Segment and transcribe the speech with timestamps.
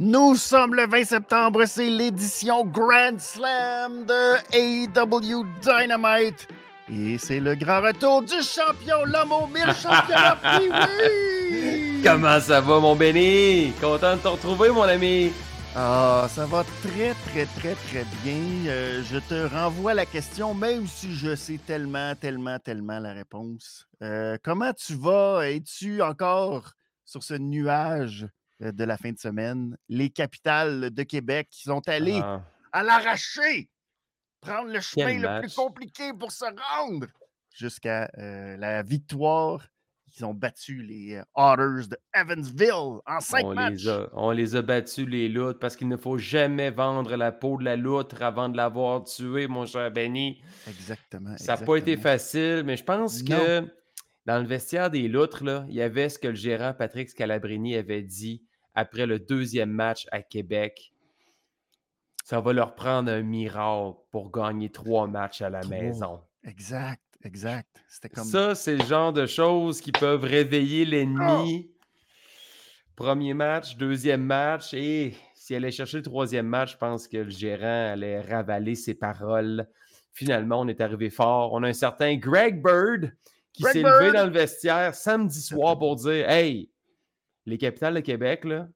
[0.00, 6.46] Nous sommes le 20 septembre, c'est l'édition Grand Slam de AEW Dynamite.
[6.88, 10.38] Et c'est le grand retour du champion, l'homme au mille championnats.
[10.60, 12.00] oui!
[12.04, 13.72] Comment ça va, mon Benny?
[13.80, 15.32] Content de te retrouver, mon ami.
[15.74, 18.70] Ah, ça va très, très, très, très bien.
[18.70, 23.88] Euh, je te renvoie la question, même si je sais tellement, tellement, tellement la réponse.
[24.04, 25.50] Euh, comment tu vas?
[25.50, 26.70] Es-tu encore
[27.04, 28.28] sur ce nuage?
[28.60, 29.76] De la fin de semaine.
[29.88, 33.68] Les capitales de Québec qui sont allées Ah, à l'arracher,
[34.40, 35.42] prendre le chemin Quel le match.
[35.44, 37.06] plus compliqué pour se rendre
[37.54, 39.66] jusqu'à euh, la victoire.
[40.16, 43.84] Ils ont battu les euh, Otters de Evansville en cinq on, matchs.
[43.84, 47.30] les a, on les a battus, les loutres, parce qu'il ne faut jamais vendre la
[47.30, 50.42] peau de la loutre avant de l'avoir tué, mon cher Benny.
[50.66, 51.36] Exactement.
[51.36, 53.36] Ça n'a pas été facile, mais je pense Non.
[53.36, 53.68] que
[54.26, 57.76] dans le vestiaire des loutres, là, il y avait ce que le gérant Patrick Scalabrini
[57.76, 58.42] avait dit
[58.78, 60.92] après le deuxième match à Québec.
[62.24, 66.20] Ça va leur prendre un miracle pour gagner trois matchs à la maison.
[66.44, 67.82] Exact, exact.
[67.88, 68.24] C'était comme.
[68.24, 71.72] Ça, c'est le genre de choses qui peuvent réveiller l'ennemi.
[72.94, 77.16] Premier match, deuxième match, et si elle allait chercher le troisième match, je pense que
[77.16, 79.68] le gérant allait ravaler ses paroles.
[80.12, 81.52] Finalement, on est arrivé fort.
[81.52, 83.12] On a un certain Greg Bird
[83.52, 86.70] qui s'est levé dans le vestiaire samedi soir pour dire Hey,
[87.46, 88.68] les capitales de Québec, là,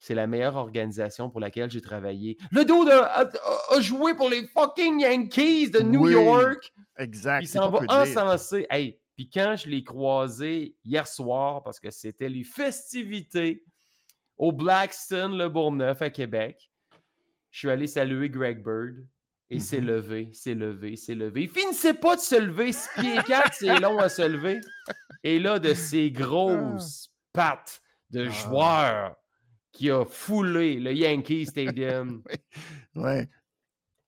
[0.00, 2.36] c'est la meilleure organisation pour laquelle j'ai travaillé.
[2.52, 3.30] Le dos a, a-
[3.76, 6.72] a joué pour les fucking Yankees de New Oui, York.
[6.98, 7.42] Exact.
[7.42, 8.66] Il s'en va encenser.
[8.70, 13.64] Hey, puis quand je l'ai croisé hier soir, parce que c'était les festivités
[14.36, 16.70] au Blackstone, le Bourgneuf à Québec,
[17.50, 19.04] je suis allé saluer Greg Bird.
[19.50, 19.86] Et s'est Mhm.
[19.86, 21.44] levé, s'est levé, s'est levé.
[21.44, 22.70] Il finissait pas de se lever.
[22.70, 24.60] Six pieds 4, c'est long à se lever.
[25.24, 27.80] Et là, de ses grosses pattes
[28.10, 28.30] de Ah.
[28.30, 29.16] joueur
[29.72, 31.46] qui a foulé le Yankee
[32.06, 32.22] Stadium.
[32.94, 33.28] Ouais.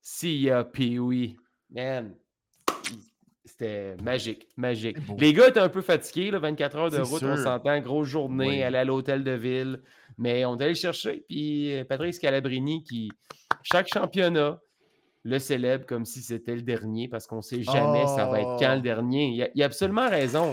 [0.01, 1.37] Sia Pee-Wee.
[1.71, 2.15] Man,
[3.45, 4.97] c'était magique, magique.
[5.19, 8.49] Les gars étaient un peu fatigués, là, 24 heures de route, on s'entend, grosse journée,
[8.49, 8.63] Oui.
[8.63, 9.83] aller à l'hôtel de ville.
[10.19, 11.25] Mais on est allé le chercher.
[11.29, 13.11] Puis euh, Patrick Scalabrini, qui,
[13.63, 14.59] chaque championnat,
[15.23, 18.73] le célèbre comme si c'était le dernier, parce qu'on sait jamais ça va être quand
[18.73, 18.77] Oh.
[18.77, 19.29] le dernier.
[19.29, 20.53] Il a, il a absolument raison.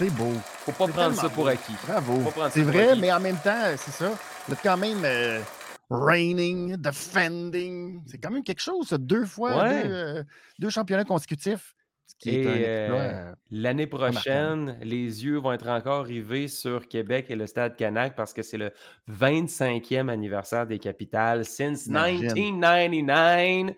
[0.00, 0.32] C'est beau.
[0.64, 1.50] Faut pas prendre ça pour beau.
[1.50, 1.74] acquis.
[1.86, 2.22] Bravo.
[2.50, 4.10] C'est vrai, mais en même temps, c'est ça.
[4.48, 5.40] Vous êtes quand même euh,
[5.90, 8.00] reigning, defending.
[8.06, 8.96] C'est quand même quelque chose, ça.
[8.96, 9.82] Deux fois, Ouais.
[9.84, 10.22] deux, euh,
[10.58, 11.74] deux championnats consécutifs.
[12.26, 18.14] Euh, l'année prochaine, les yeux vont être encore rivés sur Québec et le Stade Canac
[18.16, 18.72] parce que c'est le
[19.10, 22.32] 25e anniversaire des capitales since Imagine.
[22.34, 23.76] 1999.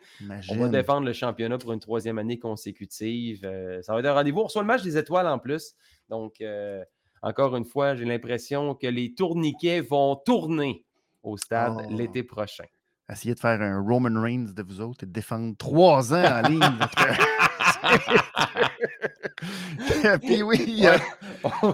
[0.50, 3.40] On va défendre le championnat pour une troisième année consécutive.
[3.44, 4.40] Euh, ça va être un rendez-vous.
[4.40, 5.74] On reçoit le match des étoiles en plus.
[6.08, 6.82] Donc, euh,
[7.22, 10.84] encore une fois, j'ai l'impression que les tourniquets vont tourner
[11.22, 11.82] au stade Oh.
[11.90, 12.64] l'été prochain.
[13.08, 16.48] Essayez de faire un Roman Reigns de vous autres et de défendre trois ans en
[16.48, 16.60] ligne.
[20.22, 20.96] Puis oui, il y a,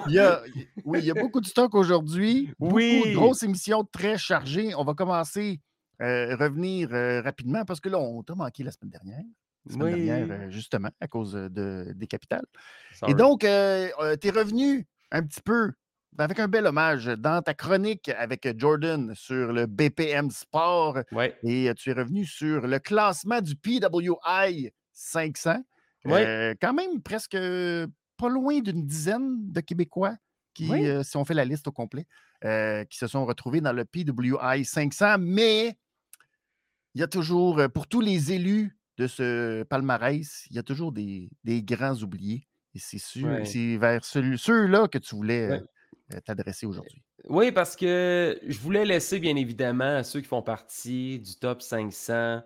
[0.09, 0.43] il y a-
[0.85, 2.53] oui, il y a beaucoup de stock aujourd'hui.
[2.59, 3.03] Beaucoup Oui.
[3.11, 4.75] de grosses émissions très chargées.
[4.75, 5.61] On va commencer
[6.01, 9.23] euh, revenir euh, rapidement parce que là, on t'a manqué la semaine dernière.
[9.67, 10.05] La semaine Oui.
[10.07, 12.45] dernière, euh, justement, à cause euh, de, des capitales.
[12.95, 13.13] Sorry.
[13.13, 15.73] Et donc, tu es revenu un petit peu
[16.19, 20.99] avec un bel hommage dans ta chronique avec Jordan sur le BPM Sport.
[21.13, 21.37] Ouais.
[21.43, 25.63] Et tu es revenu sur le classement du PWI 500.
[26.13, 26.27] Ouais.
[26.27, 27.87] Euh, quand même presque euh,
[28.17, 30.17] pas loin d'une dizaine de Québécois
[30.55, 30.87] qui, Oui.
[30.87, 32.07] euh, si on fait la liste au complet,
[32.45, 35.17] euh, qui se sont retrouvés dans le PWI 500.
[35.21, 35.77] Mais
[36.95, 40.91] il y a toujours, pour tous les élus de ce palmarès, il y a toujours
[40.93, 42.49] des, des grands oubliés.
[42.75, 45.63] Et c'est sûr- c'est vers ceux-là que tu voulais
[46.25, 47.03] t'adresser aujourd'hui.
[47.29, 51.63] Oui, parce que je voulais laisser, bien évidemment, à ceux qui font partie du top
[51.63, 52.43] 500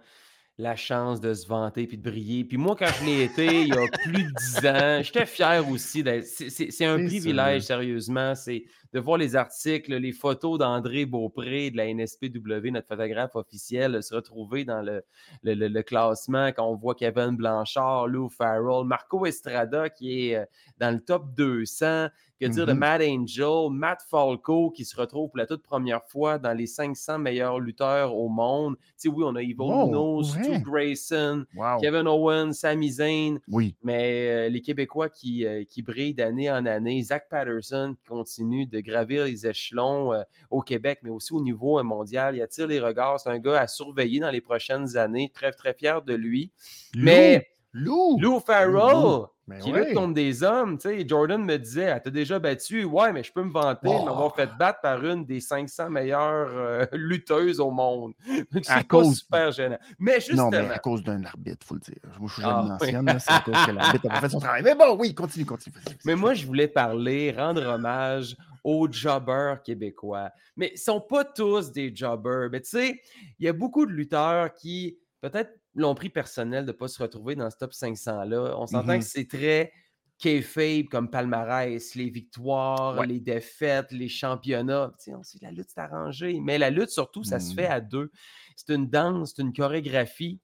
[0.59, 2.45] la chance de se vanter puis de briller.
[2.45, 5.67] Puis moi, quand je l'ai été, il y a plus de 10 ans, j'étais fier
[5.69, 6.03] aussi.
[6.03, 7.67] d'être- C'est un privilège, sûr.
[7.69, 8.35] sérieusement.
[8.35, 14.03] C'est de voir les articles, les photos d'André Beaupré de la NSPW, notre photographe officiel,
[14.03, 15.03] se retrouver dans le,
[15.43, 20.37] le- le- le classement quand on voit Kevin Blanchard, Lou Farrell, Marco Estrada qui est
[20.37, 20.45] euh,
[20.79, 22.09] dans le top 200.
[22.41, 22.79] Que dire de Mhm.
[22.81, 27.21] Matt Angel, Matt Falco qui se retrouve pour la toute première fois dans les 500
[27.21, 28.75] meilleurs lutteurs au monde.
[28.81, 30.59] Tu sais, oui, on a Evil Wow, Stu.
[30.61, 31.79] Grayson, Wow.
[31.81, 33.77] Kevin Owens, Sami Zayn, Oui.
[33.85, 38.67] mais euh, les Québécois qui, euh, qui brillent d'année en année, Zach Patterson qui continue
[38.67, 42.37] de gravir les échelons euh, au Québec, mais aussi au niveau euh, mondial.
[42.37, 43.21] Il attire les regards.
[43.21, 45.31] C'est un gars à surveiller dans les prochaines années.
[45.35, 46.51] Très, très fier de lui.
[46.95, 48.19] Mais Lou!
[48.21, 49.27] Lou Farrell!
[49.49, 49.87] Ben qui ouais.
[49.87, 50.79] lutte contre des hommes.
[50.79, 52.85] Tu sais, Jordan me disait, elle t'a déjà battu?
[52.85, 54.05] Ouais, mais je peux me vanter de Oh.
[54.05, 58.13] m'avoir fait battre par une des 500 meilleures euh, lutteuses au monde.
[58.63, 59.79] C'est cause- super gênant.
[59.99, 61.97] Mais justement, Non, mais à cause d'un arbitre, il faut le dire.
[62.21, 62.73] Moi, je suis Ah, jamais oui.
[63.01, 64.63] ancienne, là, c'est à cause que l'arbitre pas fait son travail.
[64.63, 65.75] Mais bon, oui, continue, continue.
[66.05, 70.31] mais moi, je voulais parler, rendre hommage aux jobbers québécois.
[70.57, 72.49] Mais ils ne sont pas tous des jobbers.
[72.51, 73.01] Mais tu sais,
[73.39, 77.03] il y a beaucoup de lutteurs qui, peut-être, l'ont pris personnel de ne pas se
[77.03, 78.55] retrouver dans ce top 500-là.
[78.59, 79.73] On s'entend que c'est très
[80.19, 83.07] kayfabe comme palmarès, les victoires, Ouais.
[83.09, 84.93] les défaites, les championnats.
[84.99, 86.39] Tu sais, on sait que la lutte, c'est arrangé.
[86.41, 88.11] Mais la lutte, surtout, ça se fait à deux.
[88.55, 90.39] C'est une danse, c'est une chorégraphie.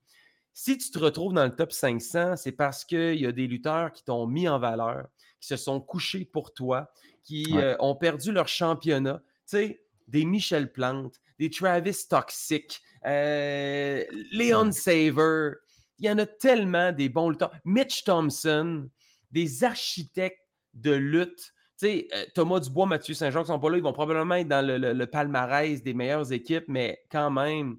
[0.53, 3.93] Si tu te retrouves dans le top 500, c'est parce qu'il y a des lutteurs
[3.93, 5.06] qui t'ont mis en valeur,
[5.41, 6.91] qui se sont couchés pour toi,
[7.29, 7.63] qui Ouais.
[7.63, 9.21] euh, ont perdu leur championnat.
[9.25, 14.03] Tu sais, des Michel Plante, des Travis Toxic, euh,
[14.33, 15.53] Leon Saver.
[15.99, 17.53] Il y en a tellement des bons lutteurs.
[17.65, 18.89] Mitch Thompson,
[19.31, 20.41] des architectes
[20.73, 21.53] de lutte.
[21.79, 24.49] Tu sais, euh, Thomas Dubois, Mathieu Saint-Jean qui sont pas là, ils vont probablement être
[24.49, 27.79] dans le, le- le palmarès des meilleures équipes, mais quand même,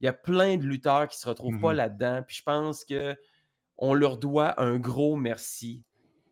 [0.00, 1.76] il y a plein de lutteurs qui ne se retrouvent pas Mhm.
[1.76, 2.22] là-dedans.
[2.26, 3.16] Puis je pense que
[3.78, 5.82] on leur doit un gros merci.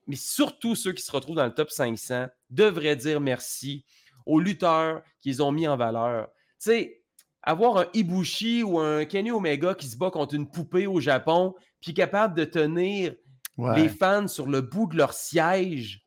[0.06, 3.85] Mais surtout ceux qui se retrouvent dans le top 500 devraient dire merci
[4.27, 6.29] aux lutteurs qu'ils ont mis en valeur.
[6.61, 7.03] Tu sais,
[7.43, 11.55] avoir un Ibushi ou un Kenny Omega qui se bat contre une poupée au Japon,
[11.81, 13.15] puis capable de tenir
[13.56, 13.83] Ouais.
[13.83, 16.05] les fans sur le bout de leur siège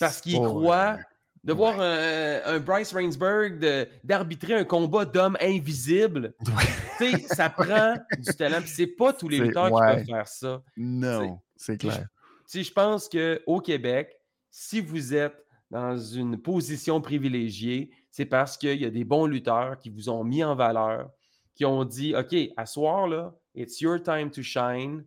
[0.00, 1.02] parce qu'ils Oh, croient, ouais.
[1.44, 6.34] de voir un, un Bryce Rainsburg de- d'arbitrer un combat d'hommes invisibles.
[6.98, 8.60] Tu sais, ça prend du talent.
[8.60, 10.60] Puis c'est pas tous les lutteurs qui peuvent faire ça.
[10.76, 12.06] Non, c'est clair.
[12.48, 14.18] Sais, je pense qu'au Québec,
[14.50, 19.78] si vous êtes dans une position privilégiée, c'est parce qu'il y a des bons lutteurs
[19.78, 21.10] qui vous ont mis en valeur,
[21.54, 25.04] qui ont dit OK, à soir, là, it's your time to shine.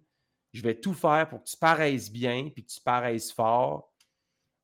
[0.53, 3.91] Je vais tout faire pour que tu paraisses bien puis que tu paraisses fort.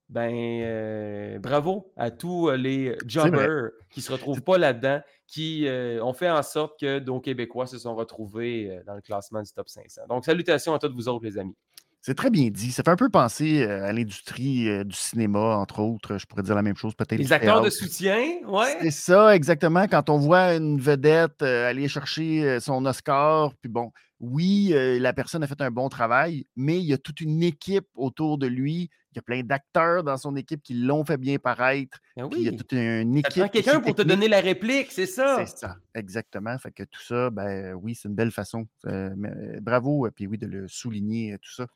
[0.07, 5.68] Ben, euh, bravo à tous euh, les jobbers qui ne se retrouvent pas là-dedans, qui
[5.68, 9.51] euh, ont fait en sorte que nos Québécois se sont retrouvés dans le classement du
[9.51, 10.03] top 500.
[10.07, 11.56] Donc, salutations à tous vous autres, les amis.
[12.07, 12.71] C'est très bien dit.
[12.71, 16.18] Ça fait un peu penser euh, à l'industrie euh, du cinéma, entre autres.
[16.18, 17.19] Je pourrais dire la même chose, peut-être.
[17.19, 18.15] Les acteurs de soutien,
[18.48, 18.77] ouais.
[18.80, 19.89] C'est ça, exactement.
[19.89, 25.14] Quand on voit une vedette euh, aller chercher son Oscar, puis bon, oui, euh, la
[25.14, 28.48] personne a fait un bon travail, mais il y a toute une équipe autour de
[28.48, 28.90] lui.
[29.12, 32.00] Il y a plein d'acteurs dans son équipe qui l'ont fait bien paraître.
[32.16, 32.58] Ben il y a oui.
[32.58, 33.52] toute une équipe.
[33.52, 35.38] quelqu'un pour te donner la réplique, c'est ça?
[35.46, 36.58] C'est ça, exactement.
[36.58, 38.68] Fait que tout ça, ben oui, c'est une belle façon.
[38.88, 41.68] Euh, mais, bravo, puis oui, de le souligner, tout ça.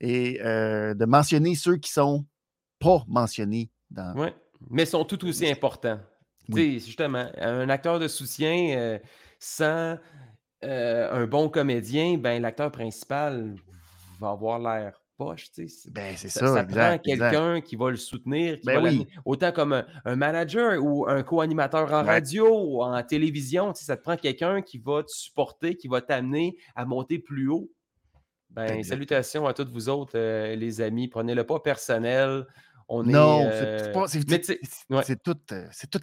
[0.00, 2.26] Et euh, de mentionner ceux qui sont
[2.80, 4.12] pas mentionnés dans.
[4.16, 4.34] Ouais.
[4.70, 6.00] Mais sont tout aussi importants.
[6.48, 6.74] Oui.
[6.74, 8.98] Tu sais, justement, un acteur de soutien
[9.38, 9.98] sans
[10.66, 13.54] euh, un bon comédien, ben l'acteur principal
[14.20, 15.50] va avoir l'air poche.
[15.50, 15.90] tu sais.
[15.90, 16.74] Ben, c'est Ça, ça, ça exact.
[16.78, 19.06] prend quelqu'un qui va le soutenir, qui Ben va oui.
[19.24, 22.10] autant comme un, un manager ou un co-animateur en Ouais.
[22.10, 23.72] radio ou en télévision.
[23.72, 27.18] tu sais, Ça te prend quelqu'un qui va te supporter, qui va t'amener à monter
[27.18, 27.70] plus haut.
[28.50, 28.90] Ben, Exact.
[28.94, 31.08] salutations à tous vous autres, euh, les amis.
[31.08, 32.46] Prenez-le pas personnel.
[32.88, 33.44] On Non, est.
[33.52, 34.06] c'est- euh, c'est pas.
[34.08, 34.38] C'est ouais.
[34.38, 35.98] tout, euh, tout.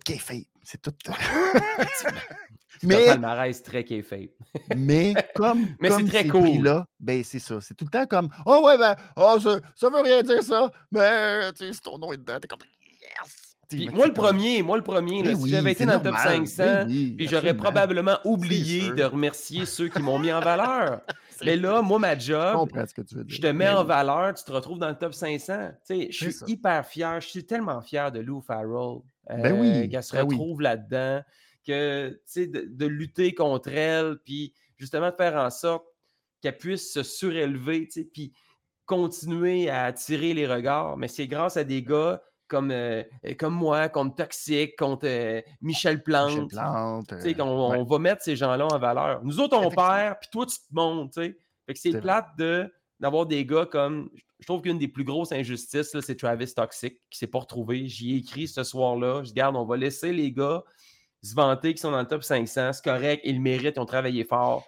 [0.66, 0.92] C'est tout.
[2.84, 4.30] euh, mais, palmarès très kayfabe.
[4.76, 6.42] mais comme, Mais c'est comme très ces cool.
[6.42, 7.60] prix-là, ben c'est ça.
[7.62, 10.72] C'est tout le temps comme Oh ouais, ben, oh, ça, ça veut rien dire ça,
[10.92, 12.60] mais tu sais, si ton nom est dedans, t'es comme
[13.02, 13.54] Yes!
[13.70, 16.14] Puis moi, le premier, moi, le premier, là, Ben si j'avais été dans le top
[16.14, 16.48] normal.
[16.48, 21.02] 500, Ben oui, puis j'aurais probablement oublié de remercier ceux qui m'ont mis en valeur.
[21.46, 23.36] Mais là, moi, ma job, comprends ce que tu veux dire.
[23.36, 25.70] je te mets Ben en valeur, tu te retrouves dans le top 500.
[25.86, 26.46] Tu sais, je suis ça.
[26.48, 29.00] hyper fier, je suis tellement fier de Lou Farrell.
[29.28, 31.22] Ben euh, oui, Qu'elle se ben retrouve là-dedans,
[31.66, 35.86] que, de, de lutter contre elle, puis justement faire en sorte
[36.42, 38.34] qu'elle puisse se surélever, puis
[38.86, 40.98] continuer à attirer les regards.
[40.98, 43.04] Mais c'est grâce à des gars comme, euh,
[43.40, 46.32] comme moi, contre Toxic, contre euh, Michel Plante.
[46.32, 47.14] Michel Plante.
[47.14, 47.42] Euh, ouais.
[47.42, 49.24] on va mettre ces gens-là en valeur.
[49.24, 51.16] Nous autres, on perd, puis toi, tu te montes.
[51.16, 51.34] Fait
[51.74, 54.10] que c'est plate de, d'avoir des gars comme...
[54.40, 57.88] Je trouve qu'une des plus grosses injustices, là, c'est Travis Toxic, qui s'est pas retrouvé.
[57.88, 59.24] J'y ai écrit ce soir-là.
[59.24, 60.64] Je dis, garde, on va laisser les gars
[61.24, 62.74] se vanter qu'ils sont dans le top 500.
[62.74, 64.66] C'est correct, ils le méritent, ils ont travaillé fort.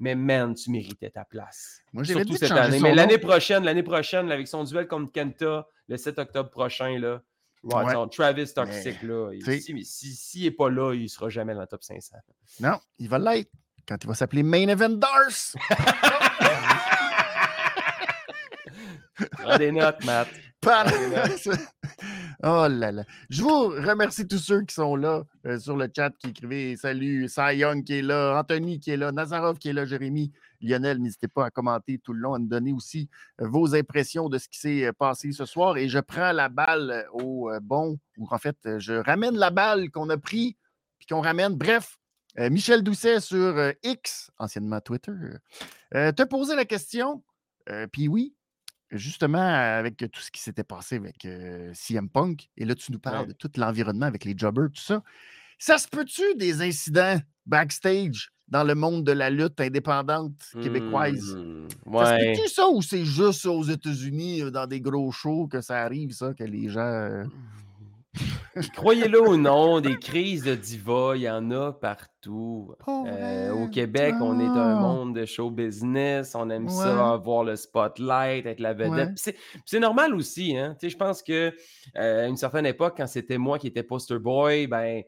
[0.00, 1.80] Mais man, tu méritais ta place.
[1.92, 2.78] Moi, Surtout cette année.
[2.80, 7.20] Mais l'année prochaine, l'année prochaine, avec son duel contre Kenta, le 7 octobre prochain, là,
[7.64, 7.92] ouais, Ouais.
[7.92, 11.62] genre, Travis Toxic, là, si- si- s'il n'est pas là, il ne sera jamais dans
[11.62, 12.16] le top 500.
[12.60, 13.50] Non, il va l'être
[13.88, 15.56] quand il va s'appeler Main Event Dars.
[19.32, 20.28] Prends des notes, Matt.
[22.44, 23.04] Oh là là.
[23.30, 27.28] Je vous remercie tous ceux qui sont là euh, sur le chat qui écrivaient salut,
[27.28, 30.98] Cy Young qui est là, Anthony qui est là, Nazarov qui est là, Jérémy, Lionel,
[30.98, 33.08] n'hésitez pas à commenter tout le long, à nous donner aussi
[33.40, 35.76] vos impressions de ce qui s'est passé ce soir.
[35.78, 40.08] Et je prends la balle au bon, ou en fait, je ramène la balle qu'on
[40.10, 40.56] a pris,
[40.98, 41.54] puis qu'on ramène.
[41.54, 41.98] Bref,
[42.36, 45.12] Michel Doucet sur X, anciennement Twitter,
[45.92, 47.22] te posé la question,
[47.92, 48.34] puis oui,
[48.90, 51.26] justement, avec tout ce qui s'était passé avec
[51.74, 55.02] CM Punk, et là, tu nous parles de tout l'environnement avec les jobbers, tout ça.
[55.58, 61.36] Ça se peut-tu des incidents backstage dans le monde de la lutte indépendante québécoise?
[61.36, 61.68] Mmh,
[61.98, 62.32] Ça se ouais.
[62.34, 66.12] peut-tu ça ou c'est juste aux États-Unis, euh, dans des gros shows, que ça arrive,
[66.12, 66.80] ça, que les gens.
[66.80, 67.24] euh,
[68.74, 72.74] Croyez-le ou non, des crises de diva, il y en a partout.
[72.88, 73.68] Euh, au.
[73.68, 77.54] Québec, on est un Ah, monde de show business, on aime ouais, ça, avoir le
[77.54, 79.20] spotlight, être la vedette.
[79.26, 79.36] ouais.
[79.64, 80.74] C'est normal aussi, hein.
[80.80, 81.54] Tu sais, je pense que
[81.96, 85.02] euh, à une certaine époque, quand c'était moi qui étais poster boy, ben,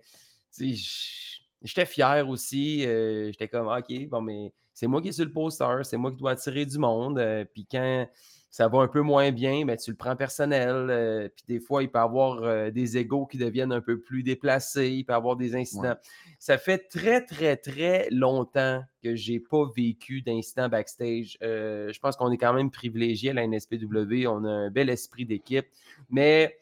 [0.59, 2.87] j'étais fier aussi.
[2.87, 6.19] euh, j'étais comme, OK, bon, mais c'est moi qui sur le poster, c'est moi qui
[6.19, 7.21] dois attirer du monde.
[7.53, 8.07] puis quand
[8.53, 10.89] ça va un peu moins bien, ben, tu le prends personnel.
[10.91, 14.01] euh, puis des fois, il peut y avoir euh, des égaux qui deviennent un peu
[14.01, 15.61] plus déplacés, il peut y avoir des Ouais.
[15.61, 15.95] incidents.
[16.41, 21.39] Ça fait très, très, très longtemps que j'ai pas vécu d'incident backstage.
[21.43, 24.27] Euh, je pense qu'on est quand même privilégié à la NSPW.
[24.27, 25.67] On a un bel esprit d'équipe.
[26.09, 26.57] Mais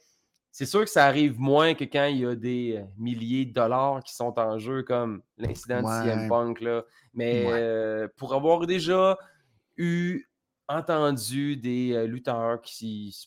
[0.51, 4.03] c'est sûr que ça arrive moins que quand il y a des milliers de dollars
[4.05, 6.29] qui sont en jeu, comme l'incident de CM Ouais.
[6.29, 6.61] Punk.
[6.61, 6.85] Là.
[7.15, 8.09] Mais Ouais.
[8.19, 9.17] pour avoir déjà
[9.79, 10.28] eu
[10.69, 13.27] entendu des euh, lutteurs qui se,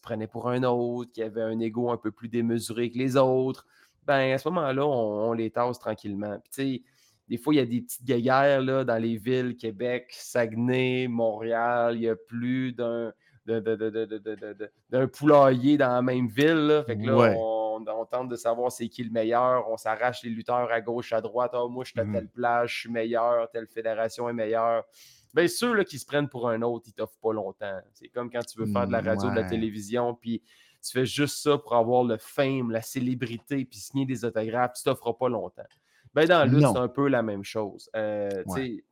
[0.00, 3.66] prenaient pour un autre, qui avaient un ego un peu plus démesuré que les autres,
[4.06, 6.38] ben à ce moment-là, on, les tasse tranquillement.
[6.58, 11.96] Des fois, il y a des petites guéguerres là, dans les villes, Québec, Saguenay, Montréal,
[11.96, 13.12] il y a plus d'un
[13.46, 16.82] d'un poulailler dans la même ville.
[16.86, 19.68] Fait que là, on, tente de savoir c'est qui le meilleur.
[19.70, 21.52] On s'arrache les lutteurs à gauche, à droite.
[21.54, 24.84] Oh, moi, je suis à mmh telle place, je suis meilleur, telle fédération est meilleure.
[25.34, 27.80] Bien, ceux là, qui se prennent pour un autre, ils t'offrent pas longtemps.
[27.92, 30.40] C'est comme quand tu veux faire de la radio, de la télévision, puis
[30.82, 34.84] tu fais juste ça pour avoir le fame, la célébrité, puis signer des autographes, tu
[34.84, 35.64] t'offres pas longtemps.
[36.14, 36.72] Ben, dans Non.
[36.72, 37.90] c'est un peu la même chose.
[37.96, 38.84] Euh, Ouais.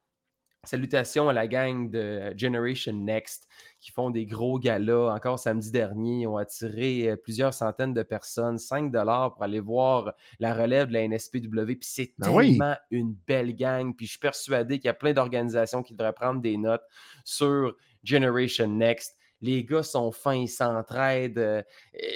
[0.65, 3.49] Salutations à la gang de Generation Next
[3.81, 5.13] qui font des gros galas.
[5.13, 10.13] Encore samedi dernier, ils ont attiré euh, plusieurs centaines de personnes, 5 pour aller voir
[10.39, 11.65] la relève de la NSPW.
[11.67, 12.61] Puis c'est Ben oui.
[12.93, 13.93] une belle gang.
[13.93, 16.85] Puis je suis persuadé qu'il y a plein d'organisations qui devraient prendre des notes
[17.25, 19.17] sur Generation Next.
[19.41, 21.39] Les gars sont fins, ils s'entraident.
[21.39, 21.63] euh,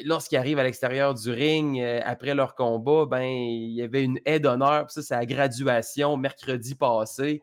[0.05, 4.21] Lorsqu'ils arrivent à l'extérieur du ring, euh, après leur combat, ben, il y avait une
[4.25, 4.89] aide d'honneur.
[4.93, 7.43] Ça, c'est la graduation mercredi passé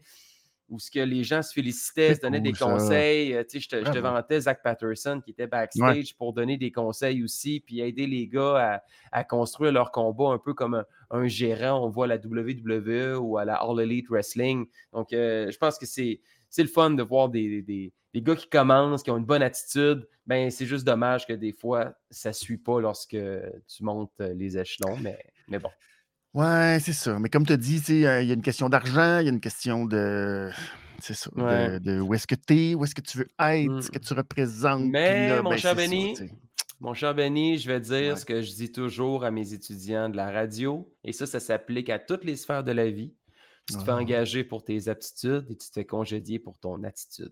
[0.70, 2.66] où ce que les gens se félicitaient, se donnaient des ça.
[2.66, 3.34] conseils.
[3.34, 6.58] Euh, tu sais, je, te, je te vantais Zach Patterson qui était backstage pour donner
[6.58, 8.76] des conseils aussi, puis aider les gars
[9.12, 11.86] à, à construire leur combat un peu comme un, un gérant.
[11.86, 14.66] On voit à la WWE ou à la All Elite Wrestling.
[14.94, 18.36] Donc, euh, je pense que c'est c'est le fun de voir des, des- des gars
[18.36, 20.08] qui commencent, qui ont une bonne attitude.
[20.28, 24.34] Ben, c'est juste dommage que des fois, ça ne suit pas lorsque tu montes euh,
[24.36, 25.18] les échelons, mais,
[25.48, 25.70] mais bon.
[26.34, 27.20] Ouais, c'est ça.
[27.20, 29.30] Mais comme tu as dit, tu sais, il y a une question d'argent, il y
[29.30, 30.50] a une question de.
[31.00, 31.30] C'est ça.
[31.36, 31.80] Ouais.
[31.80, 33.98] De, de où est-ce que tu es, où est-ce que tu veux être, ce que
[34.00, 34.02] Mm.
[34.02, 34.84] tu représentes.
[34.86, 36.16] Mais, là, mon ben, cher ça, Benny.
[36.80, 38.20] Mon cher Benny, je vais dire Ouais.
[38.20, 41.90] ce que je dis toujours à mes étudiants de la radio, et ça, ça s'applique
[41.90, 43.14] à toutes les sphères de la vie.
[43.70, 43.98] Tu te fais Ah.
[43.98, 47.32] engager pour tes aptitudes et tu te fais congédier pour ton attitude.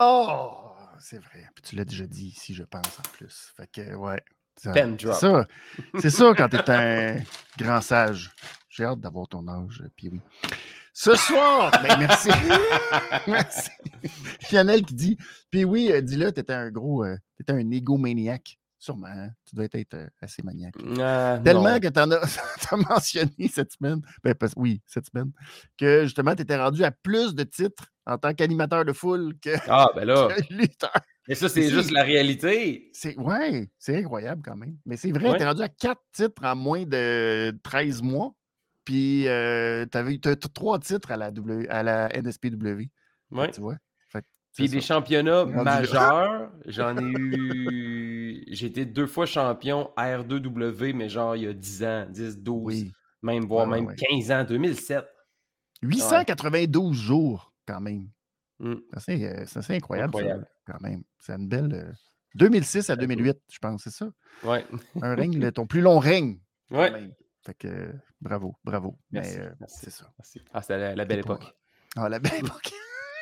[0.00, 1.44] Oh, c'est vrai.
[1.54, 3.52] Puis tu l'as déjà dit ici, je pense, en plus.
[3.56, 4.22] Fait que, ouais.
[4.56, 5.46] C'est ça.
[5.98, 7.22] C'est ça quand tu es un
[7.58, 8.30] grand sage.
[8.68, 10.20] J'ai hâte d'avoir ton âge, puis oui.
[10.92, 12.28] Ce soir, ben merci.
[13.26, 13.70] merci.
[14.52, 15.18] Lionel qui dit,
[15.50, 18.58] puis oui, euh, dis-le, t'étais un gros, euh, t'étais un égomaniaque.
[18.84, 19.30] Sûrement, hein.
[19.48, 20.74] tu dois être euh, assez maniaque.
[21.00, 21.80] Ah, Tellement non.
[21.80, 22.20] que tu en as,
[22.68, 25.32] t'as mentionné cette semaine, ben, parce- oui, cette semaine,
[25.78, 29.52] que justement, tu étais rendu à plus de titres en tant qu'animateur de foule que,
[29.68, 30.28] Ah, ben là.
[30.36, 30.92] que lutteur.
[31.26, 32.92] Mais ça, c'est juste la réalité.
[33.16, 34.76] Ouais, c'est incroyable quand même.
[34.84, 35.36] Mais c'est vrai, Ouais.
[35.38, 38.34] tu es rendu à quatre titres en moins de 13 mois.
[38.84, 42.90] Puis euh, tu as trois titres à la, w, à la NSPW.
[43.30, 43.50] Ouais.
[43.50, 43.76] Tu vois?
[44.56, 48.03] Puis des championnats majeurs, j'en ai eu.
[48.54, 52.62] J'ai été deux fois champion R2W, mais genre il y a 10 ans, 10, 12,
[52.64, 52.92] Oui.
[53.22, 53.94] même voire même ouais.
[53.96, 55.04] 15 ans, 2007.
[55.82, 58.08] 892 jours quand même.
[58.60, 58.74] Mm.
[58.92, 60.46] C'est assez, euh, c'est assez incroyable, ça, Incroyable.
[60.66, 61.02] quand même.
[61.18, 61.72] C'est une belle.
[61.74, 61.92] euh,
[62.36, 64.08] 2006 à 2008, je pense, c'est ça?
[64.42, 64.64] Ouais.
[65.02, 66.38] Un règne, le- ton plus long règne.
[66.70, 67.12] même.
[67.46, 68.98] Fait que euh, bravo, bravo.
[69.10, 69.78] Merci, Mais euh, merci.
[69.82, 70.10] c'est ça.
[70.18, 70.40] Merci.
[70.52, 71.54] Ah, c'était la, la belle C'est époque.
[71.96, 72.72] Ah, la belle époque.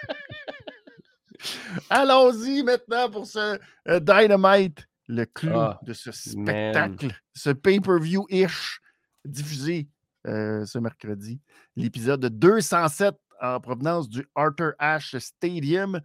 [1.91, 3.59] Allons-y maintenant pour ce
[3.89, 6.47] euh, Dynamite, le clou Ah, de ce man.
[6.47, 8.81] spectacle, ce pay-per-view-ish
[9.25, 9.89] diffusé
[10.27, 11.41] euh, ce mercredi.
[11.77, 16.01] L'épisode 207 en provenance du Arthur Ashe Stadium.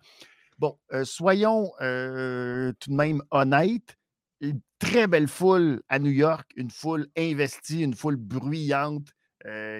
[0.57, 3.95] Bon, euh, soyons euh, tout de même honnêtes.
[4.41, 9.07] Une très belle foule à New York, une foule investie, une foule bruyante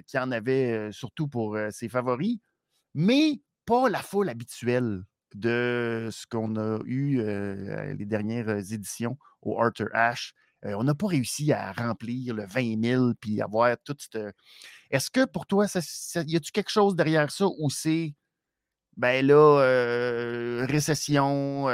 [0.07, 2.38] qui en avait surtout pour ses favoris,
[2.93, 5.03] mais pas la foule habituelle
[5.36, 7.22] de ce qu'on a eu
[7.98, 10.34] les dernières éditions au Arthur Ashe.
[10.63, 14.36] on n'a pas réussi à remplir le 20 000 puis avoir toute cette.
[14.89, 15.65] Est-ce que pour toi,
[16.25, 18.13] y a-tu quelque chose derrière ça ou c'est
[18.96, 21.65] ben là, récession,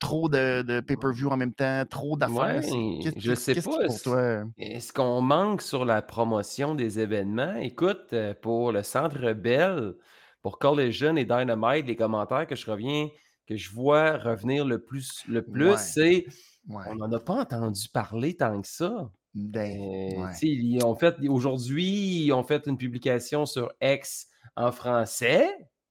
[0.00, 2.64] trop de, pay-per-view en même temps, trop d'affaires?
[2.64, 3.86] Ouais, je sais pas.
[3.86, 4.44] Pour toi?
[4.58, 7.54] Est-ce qu'on manque sur la promotion des événements?
[7.54, 9.94] Écoute, pour le Centre Bell,
[10.42, 13.08] pour Collision et Dynamite, les commentaires que je reviens,
[13.46, 16.26] que je vois revenir le plus, le plus, c'est
[16.68, 19.10] on n'en a pas entendu parler tant que ça.
[19.34, 24.26] Ben, ils ont fait aujourd'hui, ils ont fait une publication sur X
[24.56, 25.48] en français.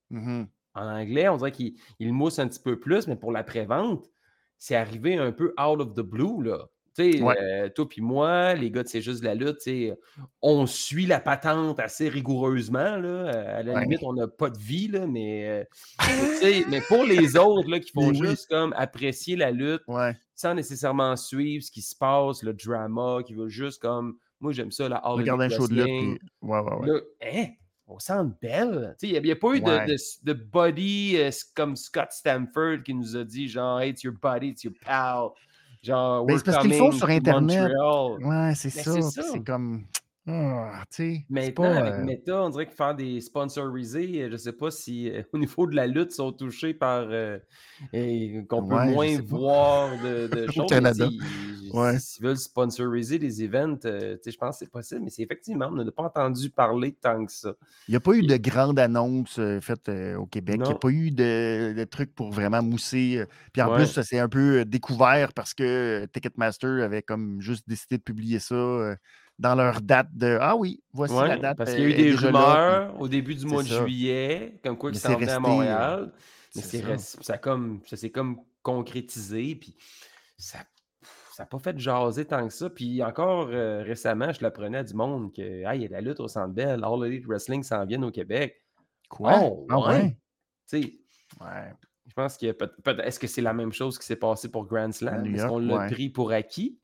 [0.10, 0.46] Mmh
[0.78, 4.06] en anglais, on dirait qu'il mousse un petit peu plus, mais pour la prévente,
[4.58, 6.44] c'est arrivé un peu out of the blue.
[6.44, 6.68] Là.
[6.98, 9.58] Tu sais, euh, toi puis moi, les gars C'est juste la lutte,
[10.42, 12.98] on suit la patente assez rigoureusement.
[12.98, 13.58] Là.
[13.58, 17.70] À la limite, on n'a pas de vie, là, mais, euh, mais pour les autres
[17.70, 19.84] là, qui font juste comme apprécier la lutte
[20.34, 24.18] sans nécessairement suivre ce qui se passe, le drama, qui veut juste comme.
[24.40, 26.22] Moi, j'aime ça, la Regarder un show de lutte.
[26.44, 27.04] Ouais, ouais, ouais.
[27.24, 27.46] hein?
[27.88, 28.96] au centre belle.
[29.02, 33.24] Il n'y a, pas eu de, de, body euh, comme Scott Stamford qui nous a
[33.24, 35.32] dit genre, hey, it's your body, it's your pal.
[35.84, 37.72] Genre, mais c'est parce qu'ils font sur Internet.
[38.22, 39.02] Ouais, c'est ça.
[39.02, 39.84] C'est comme.
[40.30, 40.84] Ah,
[41.30, 44.72] Maintenant, avec euh Meta, on dirait que faire des sponsorisés, euh, je ne sais pas
[44.72, 47.08] si au niveau de la lutte, sont touchés par.
[47.94, 50.66] et qu'on peut moins voir de, de choses.
[50.66, 51.08] Au Canada.
[52.00, 55.84] S'ils veulent sponsoriser des events, euh, je pense que c'est possible, mais c'est effectivement, on
[55.84, 57.54] n'a pas entendu parler tant que ça.
[57.88, 60.58] Il n'y a pas eu de grande annonce euh, faite euh, au Québec.
[60.60, 63.24] Il n'y a pas eu de, trucs pour vraiment mousser.
[63.54, 67.98] Puis en plus, ça s'est un peu découvert parce que Ticketmaster avait comme juste décidé
[67.98, 68.96] de publier ça
[69.40, 71.58] dans leur date de Ah oui, voici la date.
[71.58, 74.92] Parce qu'il y a eu des rumeurs au début du mois de juillet, comme quoi
[74.92, 76.12] ils s'en venaient à Montréal.
[76.56, 76.98] Mais ça.
[76.98, 79.56] ça, comme, ça s'est comme concrétisé.
[79.56, 79.76] Puis
[80.38, 80.60] ça
[81.38, 82.68] ça n'a pas fait jaser tant que ça.
[82.68, 86.02] Puis encore euh, récemment, je l'apprenais à du monde que ah, il y a la
[86.02, 88.56] lutte au Centre Bell, All Elite Wrestling s'en vient au Québec.
[89.08, 89.40] Quoi?
[89.44, 90.18] Oh, ah ouais?
[90.68, 91.74] Tu ouais.
[92.08, 93.02] Je pense que peut-être.
[93.02, 95.28] Est-ce que c'est la même chose qui s'est passé pour Grand Slam?
[95.28, 96.80] Est-ce qu'on l'a pris pour acquis?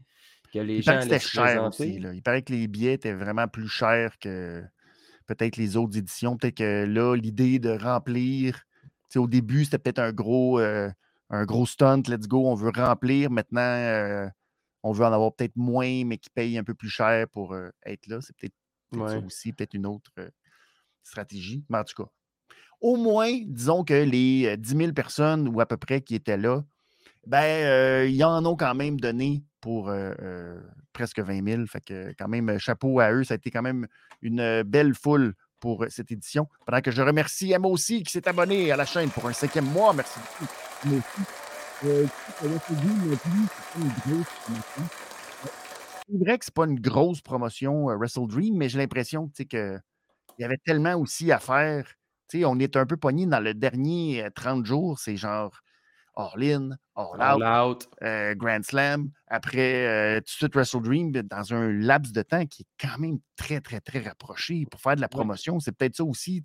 [0.53, 1.97] Que les il gens paraît que c'était cher aussi.
[1.97, 2.13] Là.
[2.13, 4.61] Il paraît que les billets étaient vraiment plus chers que
[5.25, 6.37] peut-être les autres éditions.
[6.37, 8.61] Peut-être que là, l'idée de remplir.
[9.15, 10.59] Au début, c'était peut-être un gros.
[10.59, 10.91] Euh,
[11.29, 13.31] un gros stunt, let's go, on veut remplir.
[13.31, 14.27] Maintenant, euh,
[14.83, 17.69] on veut en avoir peut-être moins, mais qui paye un peu plus cher pour euh,
[17.85, 18.19] être là.
[18.21, 18.53] C'est peut-être
[19.09, 20.29] ça aussi, peut-être une autre euh,
[21.01, 21.63] stratégie.
[21.69, 22.09] Mais en tout cas,
[22.81, 26.63] au moins, disons que les 10 000 personnes ou à peu près qui étaient là,
[27.25, 29.89] ben, ils en ont quand même donné pour
[30.91, 31.65] presque 20 000.
[31.65, 33.23] Fait que quand même, chapeau à eux.
[33.23, 33.87] Ça a été quand même
[34.21, 36.49] une belle foule pour cette édition.
[36.65, 39.71] Pendant que je remercie Emma aussi qui s'est abonné à la chaîne pour un cinquième
[39.71, 39.93] mois.
[39.93, 40.93] Merci beaucoup.
[41.85, 42.05] Euh,
[42.39, 42.47] c'est
[46.17, 49.81] vrai que c'est pas une grosse promotion euh, Wrestle Dream, mais j'ai l'impression qu'il
[50.39, 51.85] y avait tellement aussi à faire.
[52.35, 55.59] on est un peu pogné dans le dernier 30 euh, jours, c'est genre
[56.15, 57.89] All In, All, Out,
[58.37, 62.67] Grand Slam, après tout de suite Wrestle Dream, dans un laps de temps qui est
[62.79, 65.59] quand même très, très, très rapproché pour faire de la promotion.
[65.59, 66.43] C'est peut-être ça aussi,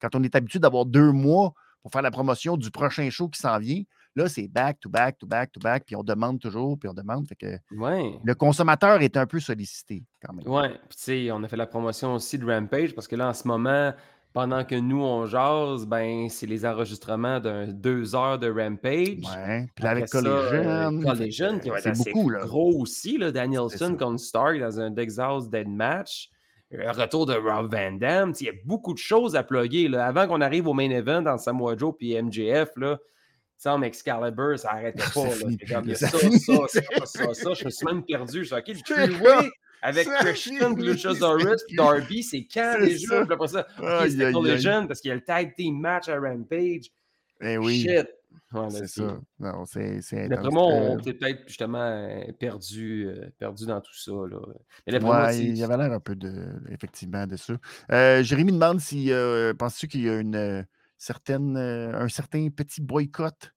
[0.00, 3.40] quand on est habitué d'avoir deux mois pour faire la promotion du prochain show qui
[3.40, 3.82] s'en vient.
[4.16, 6.94] Là, c'est back to back to back to back, puis on demande toujours, puis on
[6.94, 7.26] demande.
[7.26, 10.46] Fait que le consommateur est un peu sollicité quand même.
[10.46, 13.28] Oui, puis tu sais, on a fait la promotion aussi de Rampage parce que là,
[13.28, 13.92] en ce moment,
[14.34, 19.24] pendant que nous, on jase, ben, c'est les enregistrements d'un deux heures de Rampage.
[19.36, 21.00] Ouais, puis avec Collision.
[21.02, 22.40] Collision, qui va être assez beaucoup, là.
[22.40, 26.30] gros aussi, là, Danielson contre Stark dans un Texas Dead Match.
[26.70, 28.32] Le retour de Rob Van Damme.
[28.40, 29.86] Il y a beaucoup de choses à plugger.
[29.86, 30.06] Là.
[30.06, 32.98] Avant qu'on arrive au main event dans Samoa Joe puis MJF, là,
[33.56, 35.24] sans Excalibur, ça n'arrêtait pas.
[35.24, 35.94] Là.
[35.94, 38.44] ça, ça, ça, ça, ça, Je me suis même perdu.
[38.44, 39.50] Je suis OK, le three
[39.84, 43.22] avec Christian, Luchasaurus, Darby, c'est quand déjà?
[43.24, 43.66] Puis après ça,
[44.08, 46.90] c'était pour les jeunes parce qu'il y a le tag team match à Rampage.
[47.42, 47.82] Eh oui.
[47.82, 48.08] Shit.
[48.70, 49.20] c'est ça.
[49.38, 50.28] Non, c'est.
[50.28, 54.12] D'après moi, on s'est peut-être justement euh, perdu, euh, perdu dans tout ça.
[54.12, 54.38] Là.
[54.86, 56.32] Mais ouais, il y avait l'air un peu de,
[56.70, 57.52] effectivement de ça.
[57.92, 59.10] Euh, Jérémy demande si
[59.58, 60.64] penses-tu qu'il y a une
[61.04, 63.52] certaine, un certain petit boycott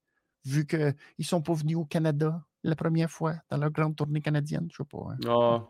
[0.45, 4.21] vu qu'ils ne sont pas venus au Canada la première fois dans leur grande tournée
[4.21, 4.67] canadienne?
[4.71, 5.11] Je ne sais pas.
[5.11, 5.17] Hein.
[5.27, 5.67] Ah,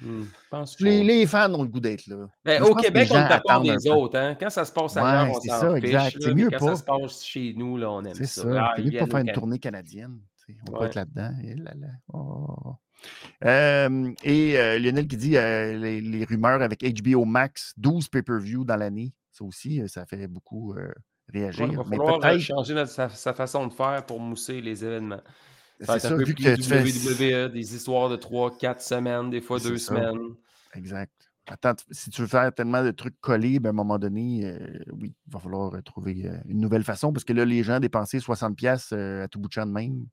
[0.00, 2.28] Hmm, pense Les, les fans ont le goût d'être là.
[2.44, 3.90] Ben, au Québec, les on des peu.
[3.90, 4.16] autres.
[4.16, 4.36] Hein?
[4.38, 6.24] Quand ça se passe ailleurs, Ouais, on s'en ça, exact.
[6.24, 6.66] là, mieux quand pas.
[6.66, 8.42] ça se passe chez nous, là, on aime C'est ça.
[8.42, 8.64] ça.
[8.64, 10.20] Ah, C'est mieux de pas faire une tournée canadienne.
[10.68, 10.86] On peut Ouais.
[10.86, 11.32] être là-dedans.
[11.44, 11.88] Eh là là.
[12.12, 12.76] Oh.
[13.44, 18.64] Euh, et euh, Lionel qui dit euh, les, les rumeurs avec HBO Max, 12 pay-per-view
[18.64, 19.12] dans l'année.
[19.32, 20.74] Ça aussi, euh, ça fait beaucoup
[21.28, 21.82] Ouais, il réagir.
[21.82, 25.20] va falloir euh, changer notre- sa, sa façon de faire pour mousser les événements.
[25.80, 26.82] C'est ça, vu que tu fais.
[26.82, 29.94] WWE, des histoires de 3, 4 semaines, des fois C'est 2 ça.
[29.94, 30.34] semaines.
[30.74, 31.12] Exact.
[31.48, 34.78] Attends, si tu veux faire tellement de trucs collés, ben, à un moment donné, euh,
[34.92, 37.80] oui, il va falloir euh, trouver euh, une nouvelle façon parce que là, les gens
[37.80, 40.06] dépenser 60$ piastres, euh, à tout bout de champ de même,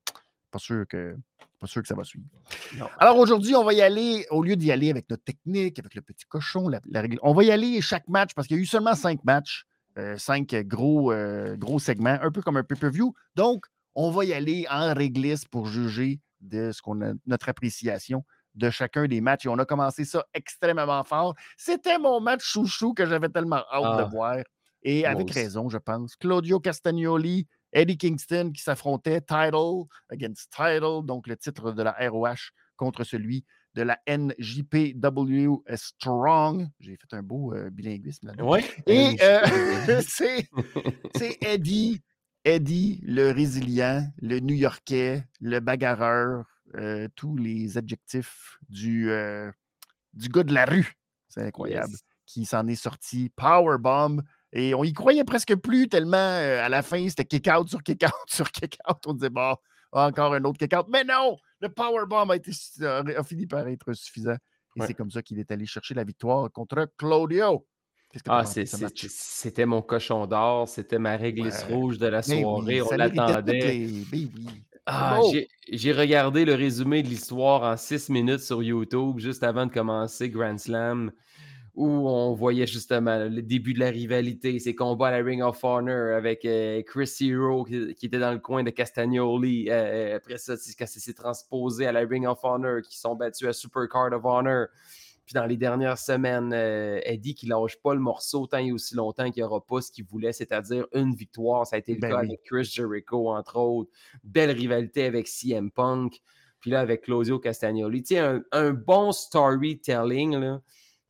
[0.50, 1.16] pas sûr que,
[1.60, 2.26] pas sûr que ça va suivre.
[2.80, 2.88] Non.
[2.98, 6.02] Alors aujourd'hui, on va y aller, au lieu d'y aller avec notre technique, avec le
[6.02, 8.64] petit cochon, la, la règle, on va y aller chaque match parce qu'il y a
[8.64, 9.66] eu seulement cinq matchs,
[9.98, 13.14] euh, cinq gros, euh, gros segments, un peu comme un pay-per-view.
[13.36, 18.24] Donc, on va y aller en réglisse pour juger de ce qu'on a, notre appréciation
[18.56, 19.46] de chacun des matchs.
[19.46, 21.36] Et on a commencé ça extrêmement fort.
[21.58, 24.38] C'était mon match chouchou que j'avais tellement hâte Ah, de voir.
[24.84, 25.40] Et avec aussi.
[25.40, 26.16] raison, je pense.
[26.16, 32.52] Claudio Castagnoli, Eddie Kingston qui s'affrontaient title against title, donc le titre de la ROH
[32.78, 33.44] contre celui
[33.76, 36.68] de la NJPW Strong.
[36.80, 38.50] J'ai fait un beau euh, bilinguisme là-dedans.
[38.50, 38.64] Ouais.
[38.88, 40.02] Et Euh,
[41.16, 42.02] c'est Eddie,
[42.44, 49.10] Eddie, le résilient, le New-Yorkais, le bagarreur, euh, tous les adjectifs du,
[50.14, 50.94] du gars de la rue.
[51.28, 51.92] C'est incroyable.
[51.92, 52.02] yes.
[52.26, 54.22] Qui s'en est sorti powerbomb.
[54.52, 58.52] Et on y croyait presque plus tellement à la fin, c'était kick-out sur kick-out sur
[58.52, 58.98] kick-out.
[59.06, 59.56] On disait, bon,
[59.92, 60.88] encore un autre kick-out.
[60.90, 64.36] Mais non, le powerbomb a, été, su- a fini par être suffisant.
[64.76, 64.88] Et Ouais.
[64.88, 67.66] c'est comme ça qu'il est allé chercher la victoire contre Claudio.
[68.12, 71.76] Que Ah, c'était mon cochon d'or, c'était ma réglisse Ouais.
[71.76, 73.60] rouge de la soirée, oui, on l'attendait.
[73.60, 74.04] les.
[74.12, 74.32] Oui.
[74.36, 75.20] C'est Ah,
[75.72, 80.30] j'ai regardé le résumé de l'histoire en six minutes sur YouTube juste avant de commencer
[80.30, 81.12] Grand Slam,
[81.76, 85.64] où on voyait justement le début de la rivalité, ces combats à la Ring of
[85.64, 89.68] Honor avec euh, Chris Hero qui, qui était dans le coin de Castagnoli.
[89.70, 93.16] Euh, après ça, c'est quand ça s'est transposé à la Ring of Honor, qui sont
[93.16, 94.68] battus à Super Card of Honor.
[95.26, 98.96] Puis dans les dernières semaines, euh, Eddie qui lâche pas le morceau tant et aussi
[98.96, 101.68] longtemps qu'il n'y aura pas ce qu'il voulait, c'est-à-dire une victoire.
[101.68, 102.26] Ça a été le Ben cas oui.
[102.30, 103.92] avec Chris Jericho, entre autres.
[104.24, 106.20] Belle rivalité avec CM Punk.
[106.60, 108.02] Puis là, avec Claudio Castagnoli.
[108.02, 110.62] Tu sais, un, un bon storytelling, là,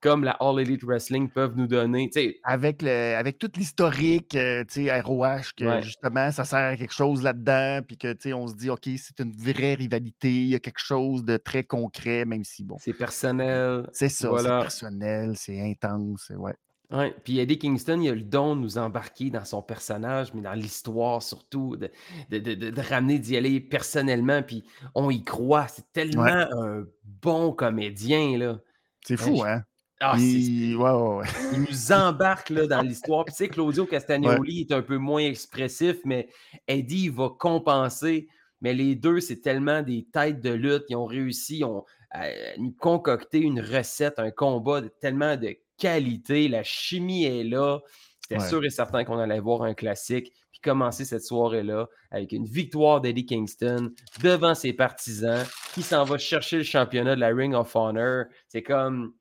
[0.01, 2.09] comme la All Elite Wrestling peuvent nous donner.
[2.43, 4.63] Avec, le, avec tout l'historique, euh,
[5.03, 5.81] ROH, que Ouais.
[5.81, 9.31] justement, ça sert à quelque chose là-dedans, puis que, on se dit, OK, c'est une
[9.33, 13.89] vraie rivalité, il y a quelque chose de très concret, même si, bon, c'est personnel.
[13.93, 16.53] c'est ça, c'est personnel, c'est intense, ouais.
[16.91, 17.13] Ouais.
[17.23, 20.53] Puis Eddie Kingston, il a le don de nous embarquer dans son personnage, mais dans
[20.53, 21.91] l'histoire surtout, de,
[22.31, 24.41] de, de- ramener, d'y aller personnellement.
[24.41, 24.63] Puis
[24.95, 25.67] on y croit.
[25.67, 26.85] C'est tellement un
[27.21, 28.59] bon comédien, là.
[29.05, 29.61] C'est Ben, fou, hein?
[30.01, 31.25] Ah, Il- ouais, ouais, ouais.
[31.53, 33.25] il nous embarque là, dans l'histoire.
[33.25, 36.29] Puis tu sais, Claudio Castagnoli est un peu moins expressif, mais
[36.67, 38.27] Eddie il va compenser.
[38.61, 40.83] Mais les deux, c'est tellement des têtes de lutte.
[40.89, 45.55] Ils ont réussi ils ont, à nous concocter une recette, un combat de tellement de
[45.77, 46.47] qualité.
[46.47, 47.79] La chimie est là.
[48.21, 50.31] C'était sûr et certain qu'on allait voir un classique.
[50.51, 56.17] Puis commencer cette soirée-là avec une victoire d'Eddie Kingston devant ses partisans qui s'en va
[56.17, 58.25] chercher le championnat de la Ring of Honor.
[58.47, 59.13] C'est comme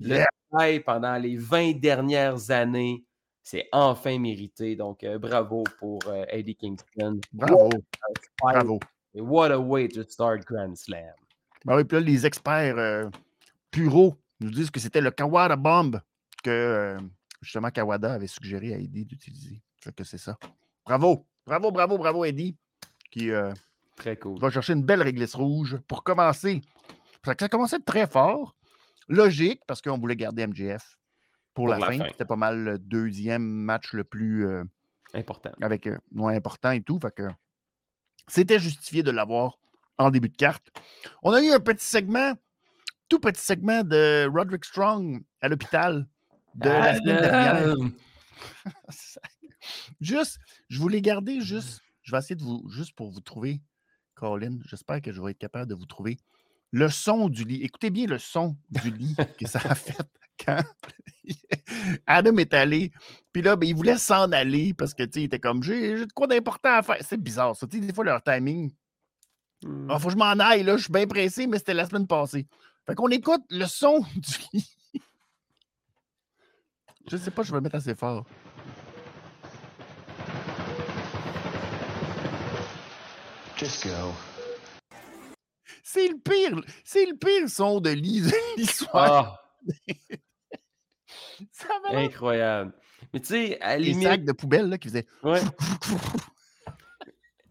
[0.00, 0.26] le Yeah.
[0.50, 3.04] travail pendant les 20 dernières années,
[3.42, 4.76] c'est enfin mérité.
[4.76, 7.20] Donc, euh, bravo pour euh, Eddie Kingston.
[7.32, 7.68] Bravo,
[8.42, 8.78] bravo.
[8.80, 9.22] fight.
[9.22, 11.12] What a way to start Grand Slam.
[11.64, 13.08] Ben oui, puis là, les experts euh,
[13.76, 16.00] nous disent que c'était le Kawada Bomb
[16.42, 17.00] que euh,
[17.40, 19.60] justement Kawada avait suggéré à Eddie d'utiliser.
[19.80, 20.36] Fait que c'est ça.
[20.84, 22.56] Bravo, bravo, bravo, bravo, Eddie,
[23.10, 23.52] qui euh,
[23.96, 24.38] Très cool.
[24.40, 26.60] va chercher une belle réglisse rouge pour commencer.
[27.24, 28.54] Ça commençait très fort.
[29.08, 30.96] Logique, parce qu'on voulait garder MJF
[31.54, 31.98] pour, Pour la, la fin.
[31.98, 32.06] fin.
[32.10, 34.64] C'était pas mal le deuxième match le plus euh,
[35.14, 35.52] Important.
[35.62, 36.98] avec euh, moins important et tout.
[37.00, 37.28] Fait que
[38.28, 39.58] c'était justifié de l'avoir
[39.98, 40.66] en début de carte.
[41.22, 42.34] On a eu un petit segment,
[43.08, 46.08] tout petit segment de Roderick Strong à l'hôpital
[46.54, 47.74] de la semaine dernière.
[48.64, 48.70] Ah,
[50.00, 50.38] Juste,
[50.68, 53.62] je voulais garder juste, je vais essayer de vous, juste pour vous trouver,
[54.14, 56.18] Colin, j'espère que je vais être capable de vous trouver
[56.74, 57.62] le son du lit.
[57.62, 59.96] Écoutez bien le son du lit que ça a fait
[60.44, 60.60] quand
[62.06, 62.90] Adam est allé.
[63.32, 65.96] Puis là, ben, il voulait s'en aller parce que, tu sais, il était comme, j'ai
[65.96, 66.96] j'ai de quoi d'important à faire.
[67.00, 67.68] C'est bizarre, ça.
[67.68, 68.72] Tu sais, des fois, leur timing.
[69.88, 70.76] Ah, faut que je m'en aille, là.
[70.76, 72.48] Je suis bien pressé, mais c'était la semaine passée.
[72.84, 74.70] Fait qu'on écoute le son du lit.
[77.08, 78.26] Je sais pas, je vais le mettre assez fort.
[83.56, 84.33] Just go.
[85.94, 86.60] C'est le pire.
[86.82, 87.90] C'est le pire son de
[88.56, 89.38] l'histoire.
[91.68, 92.72] Ah, incroyable.
[93.12, 94.08] Mais tu sais, à Les limite.
[94.08, 95.06] sacs de poubelle là, qui faisaient.
[95.22, 95.40] Ouais.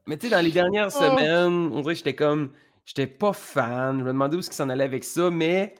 [0.07, 0.99] Mais tu sais, dans les dernières Oh!
[0.99, 2.51] semaines, on dirait que j'étais comme.
[2.85, 3.99] J'étais pas fan.
[3.99, 5.75] Je me demandais où est-ce qu'ils s'en allaient avec ça, mais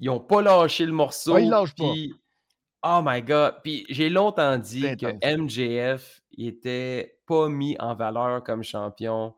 [0.00, 1.34] ils ont pas lâché le morceau.
[1.34, 1.92] Ah, ils lâchent pas.
[2.84, 3.56] Oh my God.
[3.62, 5.36] Puis j'ai longtemps dit que.
[5.36, 9.34] MJF il était pas mis en valeur comme champion.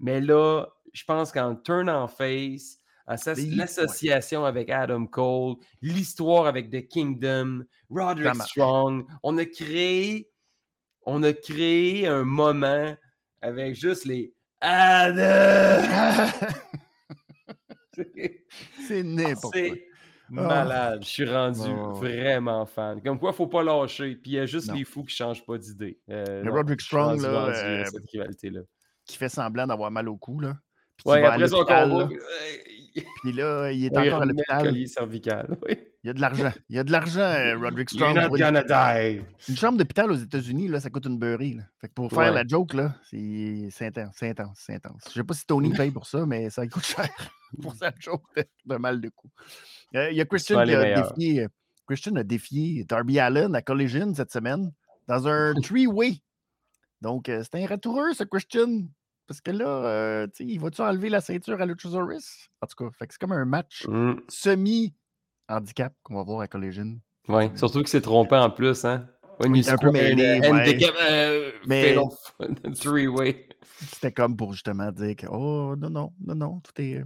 [0.00, 6.88] Mais là, je pense qu'en turn en face, l'association avec Adam Cole, l'histoire avec The
[6.88, 8.34] Kingdom, Roderick.
[8.42, 10.30] Strong, on a créé,
[11.04, 12.96] on a créé un moment
[13.42, 16.30] avec juste les Adam.
[17.92, 19.52] C'est n'importe quoi.
[19.52, 19.88] C'est
[20.30, 21.02] malade.
[21.02, 21.92] Je suis rendu Oh.
[21.92, 23.02] vraiment fan.
[23.02, 24.16] Comme quoi, il ne faut pas lâcher.
[24.16, 24.74] Puis il y a juste Non.
[24.74, 26.00] les fous qui ne changent pas d'idée.
[26.08, 28.60] Euh, Roderick Strong, là, rendu à euh, cette rivalité-là.
[29.04, 30.40] Qui fait semblant d'avoir mal au cou.
[30.40, 30.54] Là.
[30.96, 32.16] Puis Ouais, après son l'hôpital, combat, euh,
[33.22, 34.62] Puis là, il est encore à l'hôpital.
[34.62, 35.56] collier cervical.
[35.68, 35.76] Oui.
[36.04, 36.52] Il y a de l'argent.
[36.68, 38.14] Il y a de l'argent, euh, Roderick You're Strong.
[38.22, 39.24] not pour gonna une- die.
[39.48, 41.54] Une chambre d'hôpital aux États-Unis, là, ça coûte une beurrée.
[41.54, 41.62] là.
[41.80, 42.30] Fait que pour faire Ouais.
[42.30, 45.00] la joke, là, c'est c'est intense, c'est intense, c'est intense.
[45.08, 47.08] Je sais pas si Tony paye pour ça, mais ça coûte cher
[47.62, 49.30] pour sa joke de, mal de cou.
[49.96, 51.14] Euh, Il y a Christian qui a meilleurs.
[51.14, 51.46] défié,
[51.86, 54.72] Christian a défié Darby Allen à Collision cette semaine
[55.08, 56.18] dans un three-way.
[57.00, 58.82] Donc, euh, c'est un ratoureux, ce Christian.
[59.26, 62.48] Parce que là, euh, il va-tu enlever la ceinture à Luchasaurus?
[62.60, 66.98] En tout cas, que c'est comme un match Mm, semi-handicap qu'on va voir à Collision.
[67.28, 67.50] ouais.
[67.56, 68.84] Surtout qu'il s'est trompé en plus.
[68.84, 69.08] Hein?
[69.40, 70.40] When Oui, un peu mêlé,
[71.00, 71.96] euh, Mais-
[72.80, 73.48] three-way.
[73.80, 76.98] C'était comme pour justement dire que, oh, non, non, non, non, tout est.
[76.98, 77.04] euh,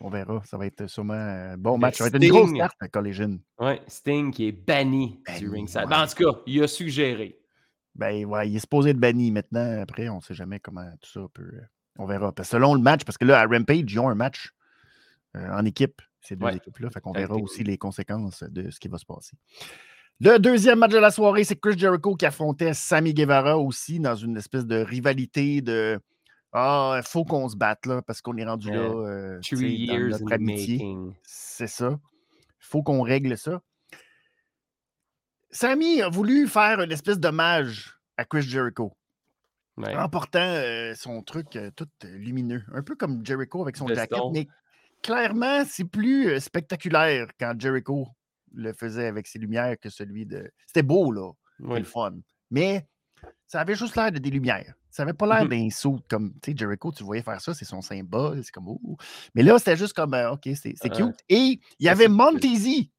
[0.00, 0.42] On verra.
[0.44, 1.96] Ça va être sûrement un bon Le match.
[1.98, 3.38] Ça va être une grosse carte à Collision.
[3.58, 5.80] Ouais, Sting qui est banni, du Banni, ringside.
[5.82, 5.86] ouais.
[5.88, 7.38] Ben, en tout cas, il a suggéré.
[7.96, 9.80] Ben ouais, il est supposé être banni maintenant.
[9.80, 11.42] Après, on ne sait jamais comment tout ça peut.
[11.42, 11.60] euh,
[11.98, 12.30] On verra.
[12.32, 14.50] Parce que selon le match, parce que là, à Rampage, ils ont un match
[15.36, 16.56] euh, en équipe, ces deux Ouais.
[16.56, 16.90] équipes-là.
[16.90, 19.36] Fait qu'on verra aussi les conséquences de ce qui va se passer.
[20.20, 24.14] Le deuxième match de la soirée, c'est Chris Jericho qui affrontait Sammy Guevara aussi dans
[24.14, 25.98] une espèce de rivalité de
[26.52, 29.74] Ah, il faut qu'on se batte là parce qu'on est rendu là euh, tu Three
[29.76, 30.96] years in amitié.
[31.22, 31.98] C'est ça.
[32.42, 33.60] Il faut qu'on règle ça.
[35.56, 38.92] Sammy a voulu faire une espèce d'hommage à Chris Jericho
[39.78, 39.94] Ouais.
[39.94, 42.62] en portant euh, son truc euh, tout euh, lumineux.
[42.74, 44.48] Un peu comme Jericho avec son jacket, mais
[45.02, 48.06] clairement, c'est plus spectaculaire quand Jericho
[48.54, 50.50] le faisait avec ses lumières que celui de.
[50.66, 51.30] C'était beau, là.
[51.58, 51.78] C'était Oui.
[51.80, 52.12] le fun.
[52.50, 52.86] Mais
[53.46, 54.74] ça avait juste l'air de des lumières.
[54.90, 55.50] Ça n'avait pas l'air Mhm.
[55.50, 58.68] d'un saut comme, tu sais, Jericho, tu voyais faire ça, c'est son symbole, c'est comme,
[58.68, 58.96] oh.
[59.34, 61.16] Mais là, c'était juste comme, euh, OK, c'est cute.
[61.28, 62.08] Et il y avait.
[62.08, 62.90] Montezi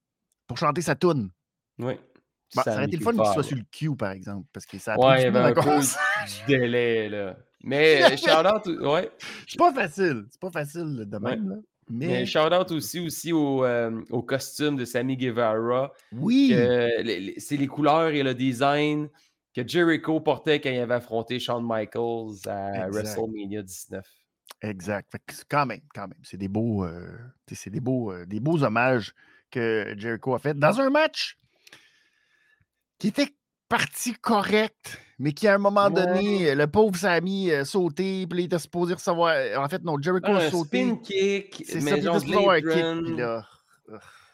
[0.46, 1.30] pour chanter sa tune.
[1.80, 1.94] Oui.
[2.56, 4.78] Bon, ça aurait été le fun qu'il soit sur le Q, par exemple, parce que
[4.80, 5.84] ça a pris Ouais, à un
[6.48, 7.38] délai, là.
[7.64, 9.12] Mais shout-out, ouais.
[9.48, 10.26] C'est pas facile.
[10.30, 11.56] C'est pas facile de même, là.
[11.90, 15.92] Mais Mais shout-out aussi, aussi au, euh, au costume de Sammy Guevara.
[16.12, 16.54] oui,
[17.38, 19.10] C'est les couleurs et le design
[19.56, 22.92] que Jericho portait quand il avait affronté Shawn Michaels à Exact.
[22.94, 24.06] WrestleMania 19.
[24.62, 25.12] exact.
[25.12, 27.18] Fait que c'est quand même, quand même, c'est des beaux, euh,
[27.52, 29.14] c'est des beaux, euh, des beaux hommages
[29.50, 31.38] que Jericho a fait dans un match
[33.00, 33.30] qui était
[33.70, 35.94] parti correct, mais qui à un moment Ouais.
[36.06, 39.36] donné, le pauvre Sammy a sauté, puis il était supposé recevoir.
[39.58, 40.84] En fait, non, Jericho a sauté.
[40.86, 42.20] spin kick, C'est ça, il un
[42.62, 43.46] kick, puis là.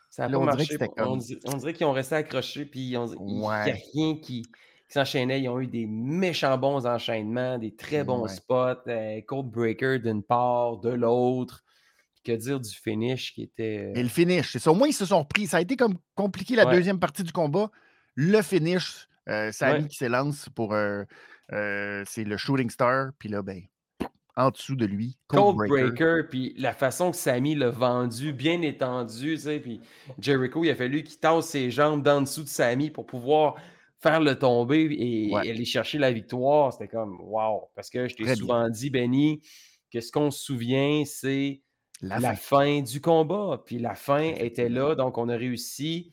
[0.10, 2.96] Ça Là, pas on dirait que On, dirait, on dirait qu'ils ont resté accrochés, puis
[2.98, 4.46] on- il n'y a rien qui, qui
[4.88, 5.42] s'enchaînait.
[5.42, 8.30] Ils ont eu des méchants bons enchaînements, des très bons Ouais.
[8.30, 11.64] spots, euh, Code Breaker d'une part, de l'autre.
[12.24, 13.92] Que dire du finish qui était.
[13.96, 14.72] Et le finish, c'est ça.
[14.72, 15.46] Au moins, ils se sont repris.
[15.48, 16.76] Ça a été comme compliqué la Ouais.
[16.76, 17.70] deuxième partie du combat.
[18.16, 19.88] Le finish, euh, Ouais.
[19.88, 20.74] qui s'élance pour.
[20.74, 21.04] euh,
[21.52, 23.12] euh, c'est le Shooting Star.
[23.20, 23.62] Puis là, ben,
[24.36, 26.24] en dessous de lui, Cold Breaker, Breaker.
[26.30, 29.82] puis la façon que Sammy l'a vendu, bien étendu, tu sais, puis
[30.20, 33.56] Jericho, il a fallu qu'il tasse ses jambes d'en dessous de Sammy pour pouvoir
[34.02, 35.48] faire le tomber et, Ouais.
[35.48, 36.74] et aller chercher la victoire.
[36.74, 37.70] C'était comme wow.
[37.76, 39.42] Parce que je t'ai souvent dit, Benny,
[39.92, 41.62] que ce qu'on se souvient, c'est
[42.02, 42.58] La, la, fin.
[42.66, 42.82] fin.
[42.82, 43.62] du combat.
[43.66, 46.12] Puis la fin était là, donc on a réussi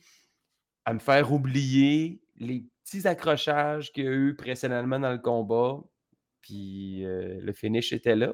[0.85, 5.79] à me faire oublier les petits accrochages qu'il y a eu précédemment dans le combat.
[6.41, 8.33] Puis euh, le finish était là.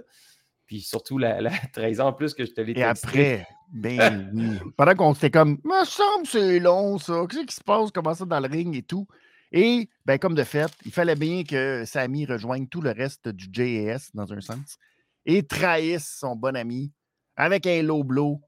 [0.66, 2.86] Puis surtout la, la 13 ans en plus que je te l'ai Et texté.
[2.86, 4.60] après, ben oui.
[4.78, 7.26] Pendant qu'on s'était comme, me semble c'est long, ça.
[7.30, 7.92] Qu'est-ce qui se passe?
[7.92, 9.08] Comment ça dans le ring et tout?
[9.52, 13.48] Et, ben, comme de fait, il fallait bien que Sammy rejoigne tout le reste du
[13.52, 14.78] JAS, dans un sens,
[15.26, 16.92] et trahisse son bon ami
[17.38, 18.42] avec un low blow.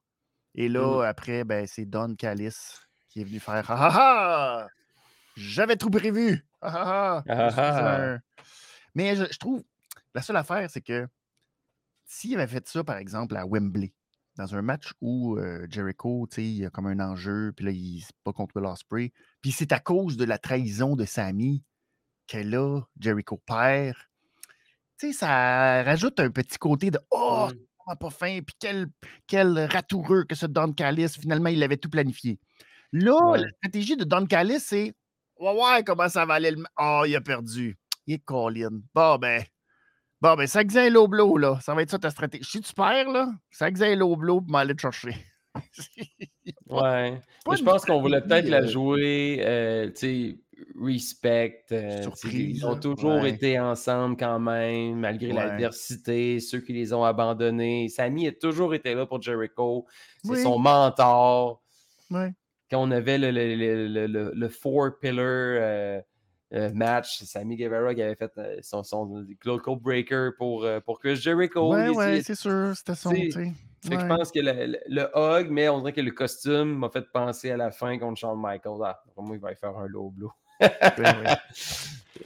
[0.55, 1.05] Et là, Mhm.
[1.05, 2.55] après, ben, c'est Don Callis
[3.19, 3.97] qui est venu faire Ah ah
[4.63, 4.67] ah!
[5.36, 6.45] J'avais tout prévu!
[6.62, 7.34] Ah ah ah!
[7.38, 8.01] Ah ah.
[8.13, 8.19] un-
[8.95, 9.63] Mais je, je trouve,
[10.15, 11.08] la seule affaire, c'est que
[12.05, 13.93] s'il avait fait ça, par exemple, à Wembley,
[14.38, 17.65] dans un match où euh, Jericho, tu sais, il y a comme un enjeu, puis
[17.65, 19.12] là, il se bat contre Will Ospreay.
[19.41, 21.62] Puis c'est à cause de la trahison de Sami
[22.27, 23.95] que là, Jericho perd.
[24.97, 27.49] Tu sais, ça rajoute un petit côté de Oh,
[27.86, 28.88] on a pas faim, puis quel,
[29.27, 31.10] quel ratoureux que ce Don Callis.
[31.19, 32.39] Finalement, il avait tout planifié.
[32.91, 33.39] Là, Ouais.
[33.41, 34.93] la stratégie de Don Callis, c'est
[35.39, 36.63] va voir comment ça va aller le.
[36.75, 37.78] Ah, il a perdu.
[38.08, 38.82] Il est Colin.
[38.93, 39.43] Bon, ben.
[40.21, 41.60] Bon, ben, ça low blow, là.
[41.62, 42.43] Ça va être ça ta stratégie.
[42.43, 43.30] Si tu perds, là,
[43.95, 45.15] low blow pour m'aller te chercher.
[46.67, 47.19] Ouais.
[47.47, 50.39] Mais je pense qu'on voulait peut-être la euh, jouer, euh, tu sais,
[50.80, 51.65] respect.
[51.71, 52.80] euh, Surprise, ils ont là.
[52.80, 53.32] toujours Ouais.
[53.32, 55.34] été ensemble quand même, malgré Ouais.
[55.34, 57.89] l'adversité, ceux qui les ont abandonnés.
[57.89, 59.86] Sami a toujours été là pour Jericho.
[60.23, 60.43] C'est Oui.
[60.43, 61.62] son mentor.
[62.12, 62.32] Ouais.
[62.69, 66.01] Quand on avait le, le, le, le, le- le four pillar euh,
[66.53, 69.25] euh, match, Sammy Guevara qui avait fait euh, son, son
[69.82, 71.73] breaker pour, pour Chris Jericho.
[71.73, 72.73] Ouais, ouais, c'est sûr.
[72.75, 76.12] C'était son, que je pense que le, le- le hug, mais on dirait que le
[76.12, 78.82] costume m'a fait penser à la fin contre Shawn Michaels.
[78.84, 80.32] Ah, moi, il va y faire un low blow.
[80.60, 81.27] Ben oui.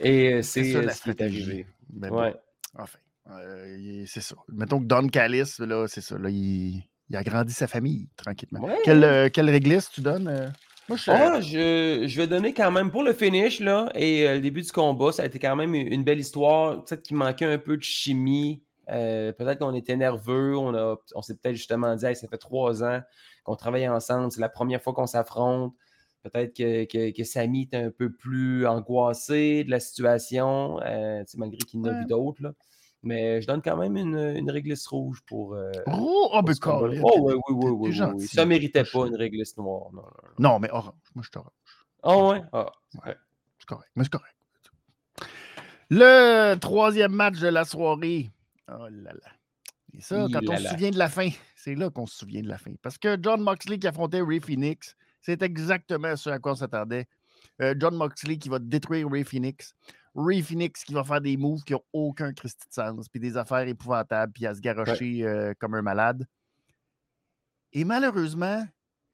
[0.00, 1.66] Et C'est ce qui est arrivé.
[1.88, 2.34] Ben bon, Ouais.
[2.76, 2.98] enfin,
[3.30, 4.34] euh, c'est ça.
[4.48, 6.18] Mettons que Don Callis, là, c'est ça.
[6.18, 8.60] Là, il, il a grandi sa famille tranquillement.
[8.60, 8.78] Ouais.
[8.84, 10.28] Quelle, euh, quelle réglisse tu donnes?
[10.28, 10.48] euh?
[10.88, 14.34] Moi, je Ah, je, je vais donner quand même pour le finish là, et euh,
[14.34, 16.84] le début du combat, ça a été quand même une belle histoire.
[16.84, 18.62] Peut-être qu'il manquait un peu de chimie.
[18.90, 20.56] euh, peut-être qu'on était nerveux.
[20.56, 23.00] On, a, on s'est peut-être justement dit Hey, ça fait trois ans
[23.44, 24.30] qu'on travaille ensemble.
[24.30, 25.72] C'est la première fois qu'on s'affronte.
[26.22, 31.58] Peut-être que, que, que Samy était un peu plus angoissé de la situation, euh, malgré
[31.58, 31.98] qu'il en a Ouais.
[32.00, 32.54] vu d'autres.
[33.04, 35.54] Mais je donne quand même une, une réglisse rouge pour.
[35.54, 37.00] euh, Oh, oh, pour ben, ce combat-là.
[37.00, 38.16] Colin, Oh, oui, oui, oui, oui, oui, gentil.
[38.22, 38.26] oui.
[38.28, 39.92] Ça méritait pas une réglisse noire.
[39.92, 40.50] Non, non, non.
[40.52, 40.94] Non, mais orange.
[41.14, 41.52] Moi, je suis orange.
[42.02, 42.42] Ah ouais?
[42.52, 42.72] Ah,
[43.06, 43.16] Ouais.
[43.58, 43.90] C'est correct.
[43.96, 44.34] Mais c'est correct.
[45.90, 48.30] Le troisième match de la soirée.
[48.68, 49.30] Oh là là.
[49.96, 52.48] Et ça, quand on se souvient de la fin, c'est là qu'on se souvient de
[52.48, 52.72] la fin.
[52.82, 57.06] Parce que John Moxley qui affrontait Ray Phoenix, c'est exactement ce à quoi on s'attendait.
[57.62, 59.74] Euh, John Moxley qui va détruire Ray Phoenix.
[60.14, 63.36] Ray Phoenix qui va faire des moves qui n'ont aucun Christy de sens, puis des
[63.36, 66.26] affaires épouvantables, puis à se garrocher euh, comme un malade.
[67.72, 68.64] Et malheureusement,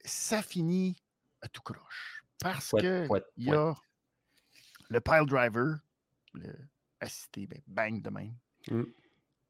[0.05, 0.95] ça finit
[1.41, 2.23] à tout croche.
[2.39, 3.73] Parce Pouet, que il y a
[4.89, 5.77] le pile driver,
[6.33, 6.53] le
[6.99, 8.35] assisté, ben, bang de même.
[8.69, 8.83] Mm.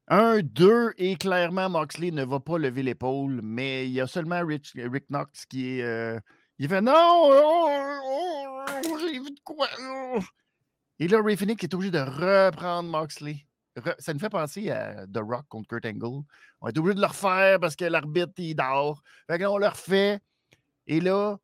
[0.08, 4.42] Un, deux, et clairement, Moxley ne va pas lever l'épaule, mais il y a seulement
[4.44, 5.82] Rich- Rick Knox qui est.
[5.82, 6.18] euh,
[6.58, 7.68] il fait non, oh,
[8.04, 9.68] oh, oh, j'ai vu de quoi.
[11.02, 13.44] Et là, Ray Phoenix est obligé de reprendre Moxley.
[13.76, 16.22] Re- ça nous fait penser à The Rock contre Kurt Angle.
[16.60, 19.02] On est obligé de le refaire parce que l'arbitre, il dort.
[19.26, 20.20] Fait que là, on le refait.
[20.86, 21.38] Et là,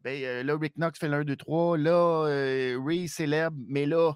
[0.00, 1.78] ben, euh, là, Rick Knox fait le 1, 2, 3.
[1.78, 4.14] Là, euh, Ray célèbre, mais là,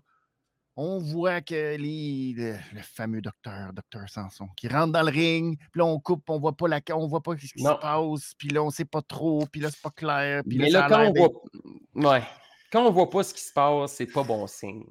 [0.74, 5.78] on voit que les, le, fameux docteur, docteur Sanson, qui rentre dans le ring, puis
[5.78, 7.76] là, on coupe, on voit pas la on voit pas ce qui Non.
[7.76, 10.42] se passe, puis là, on sait pas trop, puis là, c'est pas clair.
[10.44, 12.10] Puis Mais là, a quand on voit.
[12.14, 12.22] Ouais.
[12.70, 14.84] Quand on voit pas ce qui se passe, c'est pas bon signe.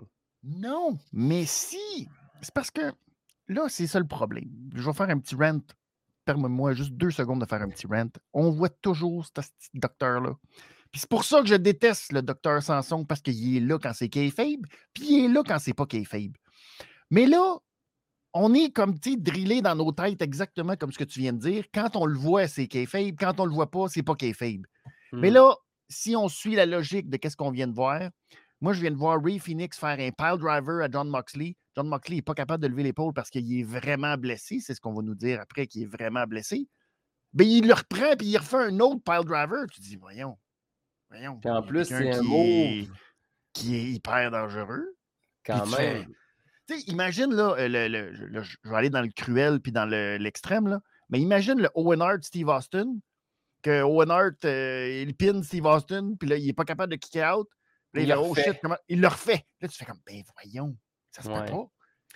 [0.44, 2.08] Non, mais si.
[2.42, 2.94] C'est parce que
[3.48, 4.50] là, c'est ça le problème.
[4.74, 5.60] Je vais faire un petit rant.
[6.26, 8.10] Permets-moi juste deux secondes de faire un petit rant.
[8.34, 10.36] On voit toujours ce petit docteur-là.
[10.92, 13.94] Puis c'est pour ça que je déteste le docteur Sanson, parce qu'il est là quand
[13.94, 16.34] c'est kayfabe, puis il est là quand c'est pas kayfabe.
[17.12, 17.58] Mais là,
[18.34, 21.40] on est comme, tu drillé dans nos têtes exactement comme ce que tu viens de
[21.40, 21.66] dire.
[21.74, 23.16] Quand on le voit, c'est kayfabe.
[23.20, 24.63] Quand on le voit pas, c'est pas kayfabe.
[25.13, 25.34] Mais Hmm.
[25.36, 25.56] là,
[25.89, 28.10] si on suit la logique de qu'est-ce qu'on vient de voir,
[28.60, 31.56] moi, je viens de voir Ray Phoenix faire un pile driver à John Moxley.
[31.76, 34.60] John Moxley n'est pas capable de lever l'épaule parce qu'il est vraiment blessé.
[34.60, 36.67] C'est ce qu'on va nous dire après qu'il est vraiment blessé.
[37.34, 39.65] Mais il le reprend puis il refait un autre pile driver.
[39.71, 40.38] Tu dis, voyons,
[41.12, 41.39] voyons.
[41.39, 42.39] Puis en plus, c'est un qui move.
[42.39, 42.89] est-
[43.54, 44.86] qui est hyper dangereux.
[45.45, 46.08] Quand Puis même.
[46.67, 49.86] Tu sais, imagine, là, euh, le, le- je- vais aller dans le cruel puis dans
[49.86, 52.97] le- l'extrême, là, mais imagine le Owen Hart Steve Austin,
[53.62, 56.98] que Owen Hart, euh, il pin Steve Austin, puis là, il n'est pas capable de
[56.98, 57.48] kick out.
[57.93, 58.43] Là, Il il, oh refait.
[58.43, 58.78] shit, comment...
[58.88, 59.46] Il le refait.
[59.62, 60.78] Là, tu fais comme, ben voyons,
[61.12, 61.46] ça se Ouais.
[61.46, 61.65] fait pas.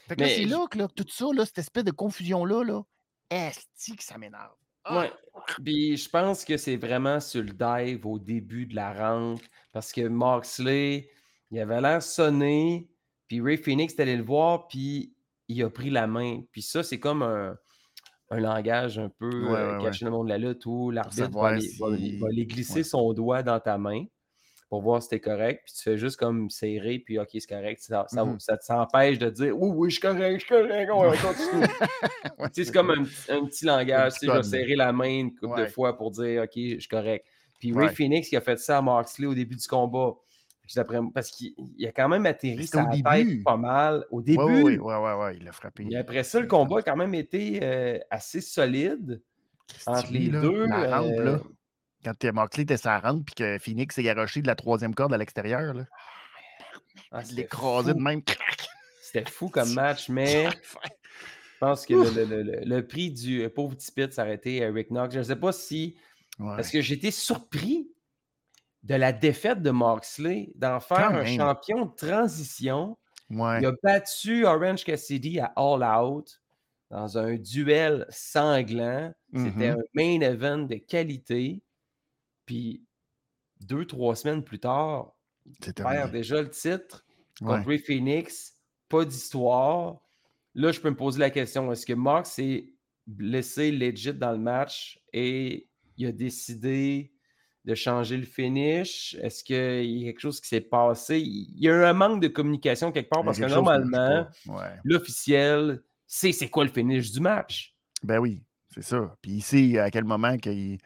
[0.07, 2.63] Fait que là, Mais c'est là que là, tout ça, là, cette espèce de confusion-là,
[2.63, 2.81] là,
[3.29, 3.55] est
[3.97, 4.55] que ça m'énerve.
[4.83, 4.99] Ah!
[4.99, 5.11] Ouais.
[5.63, 9.91] Puis je pense que c'est vraiment sur le dive au début de la rentre parce
[9.91, 11.09] que Moxley,
[11.51, 12.89] il avait l'air sonné,
[13.27, 15.13] puis Ray Phoenix est allé le voir, puis
[15.47, 16.41] il a pris la main.
[16.51, 17.55] Puis ça, c'est comme un,
[18.31, 20.89] un langage un peu Ouais, euh, ouais, caché dans le monde de la lutte où
[20.89, 21.47] l'arbitre va,
[22.27, 24.05] aller glisser son doigt dans ta main
[24.69, 27.81] pour voir si t'es correct, puis tu fais juste comme serrer, puis OK, c'est correct.
[27.81, 31.09] Ça, ça, ça t'empêche de dire Oui, oui, je suis correct, je suis correct, on
[31.09, 31.67] va continuer.
[32.53, 34.13] C'est comme un, petit- un petit langage.
[34.13, 36.79] Tu sais, je vais serrer la main une couple de fois pour dire OK, je
[36.79, 37.25] suis correct.
[37.59, 37.93] Puis Ray.
[37.93, 40.13] Phoenix qui a fait ça à Moxley au début du combat.
[41.13, 44.41] Parce qu'il il a quand même atterri sa tête pas mal au début.
[44.41, 45.85] Ouais, ouais, ouais, il l'a frappé.
[45.85, 49.21] Mais après ça, le combat a quand même été euh, assez solide.
[49.85, 50.65] entre les deux.
[50.67, 51.31] La rampe, là.
[51.31, 51.39] euh,
[52.03, 55.13] Quand euh, Moxley était sa rampe, puis que Phoenix s'est garoché de la troisième corde
[55.13, 55.85] à l'extérieur, là.
[57.11, 58.21] ah, Il l'écrasait de même.
[59.01, 60.57] C'était fou comme match, mais je
[61.59, 64.89] pense que le, le- le- le prix du euh, pauvre petit pit s'arrêtait à Rick
[64.89, 65.13] Knox.
[65.13, 65.95] Je ne sais pas si.
[66.39, 66.55] Ouais.
[66.55, 67.87] Parce que j'étais surpris
[68.83, 71.37] de la défaite de Moxley, d'en faire Quand un même.
[71.37, 72.97] champion de transition.
[73.29, 73.59] Ouais.
[73.61, 76.41] Il a battu Orange Cassidy à All Out
[76.89, 79.13] dans un duel sanglant.
[79.33, 79.79] C'était Mhm.
[79.79, 81.61] un main event de qualité.
[82.45, 82.83] Puis
[83.61, 85.13] deux, trois semaines plus tard,
[85.63, 87.05] C'est perd déjà le titre
[87.39, 87.47] Ouais.
[87.57, 88.57] contre Ray Phoenix.
[88.89, 89.99] Pas d'histoire.
[90.53, 92.73] Là, je peux me poser la question est-ce que Mox s'est
[93.07, 97.10] blessé legit dans le match et il a décidé
[97.65, 99.15] de changer le finish?
[99.21, 101.19] Est-ce qu'il y a quelque chose qui s'est passé?
[101.19, 104.27] Il y a eu un manque de communication quelque part a parce que normalement.
[104.47, 104.73] Ouais.
[104.83, 107.75] l'officiel sait c'est quoi le finish du match.
[108.03, 108.43] Ben oui,
[108.73, 109.15] c'est ça.
[109.21, 110.77] Puis il sait à quel moment qu'il.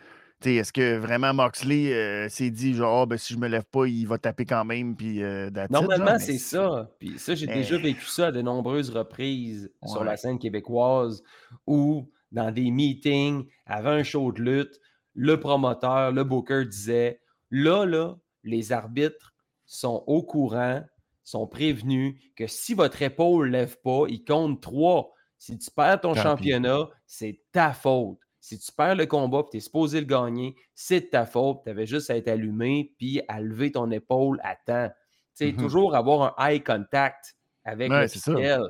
[0.42, 3.48] Tu sais, est-ce que vraiment Moxley euh, s'est dit genre Ah, ben, si je me
[3.48, 6.92] lève pas, il va taper quand même puis euh, Normalement, mais c'est ça.
[7.00, 11.24] Puis ça, j'ai déjà vécu ça à de nombreuses reprises sur la scène québécoise
[11.66, 14.80] ou dans des meetings, avant un show de lutte,
[15.16, 19.34] le promoteur, le booker disait là, là, les arbitres
[19.66, 20.84] sont au courant,
[21.24, 25.12] sont prévenus que si votre épaule ne lève pas, il compte trois.
[25.38, 28.18] Si tu perds ton Tant championnat, c'est ta faute.
[28.40, 31.62] Si tu perds le combat et tu es supposé le gagner, c'est de ta faute.
[31.64, 34.90] Tu avais juste à être allumé puis à lever ton épaule à temps.
[35.36, 35.58] Tu sais, Mhm.
[35.58, 38.32] toujours avoir un eye contact avec Ouais, ça.
[38.32, 38.62] l'officiel.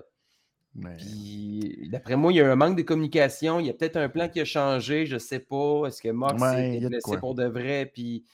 [0.75, 3.59] Mais- Puis, d'après moi, il y a un manque de communication.
[3.59, 5.05] Il y a peut-être un plan qui a changé.
[5.05, 5.85] Je ne sais pas.
[5.87, 7.85] Est-ce que Mox Ouais, s'est de blessé pour de vrai?
[7.93, 8.25] Puis,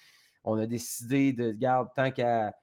[0.44, 2.54] on a décidé de, garde, tant qu'à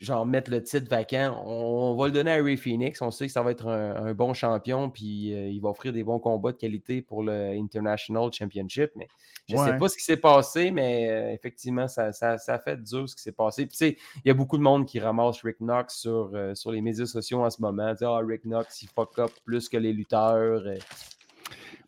[0.00, 3.00] genre mettre le titre vacant, on, on va le donner à Ray Phoenix.
[3.02, 4.90] On sait que ça va être un, un bon champion.
[4.90, 8.90] Puis, euh, il va offrir des bons combats de qualité pour le International Championship.
[8.96, 9.08] Mais
[9.48, 12.58] je ne sais pas ce qui s'est passé, mais euh, effectivement, ça, ça, ça a
[12.58, 13.66] fait dur ce qui s'est passé.
[13.66, 16.54] Puis, tu sais, il y a beaucoup de monde qui ramasse Rick Knox sur, euh,
[16.54, 17.92] sur les médias sociaux en ce moment.
[18.00, 20.62] Ah, Rick Knox, il fuck up plus que les lutteurs.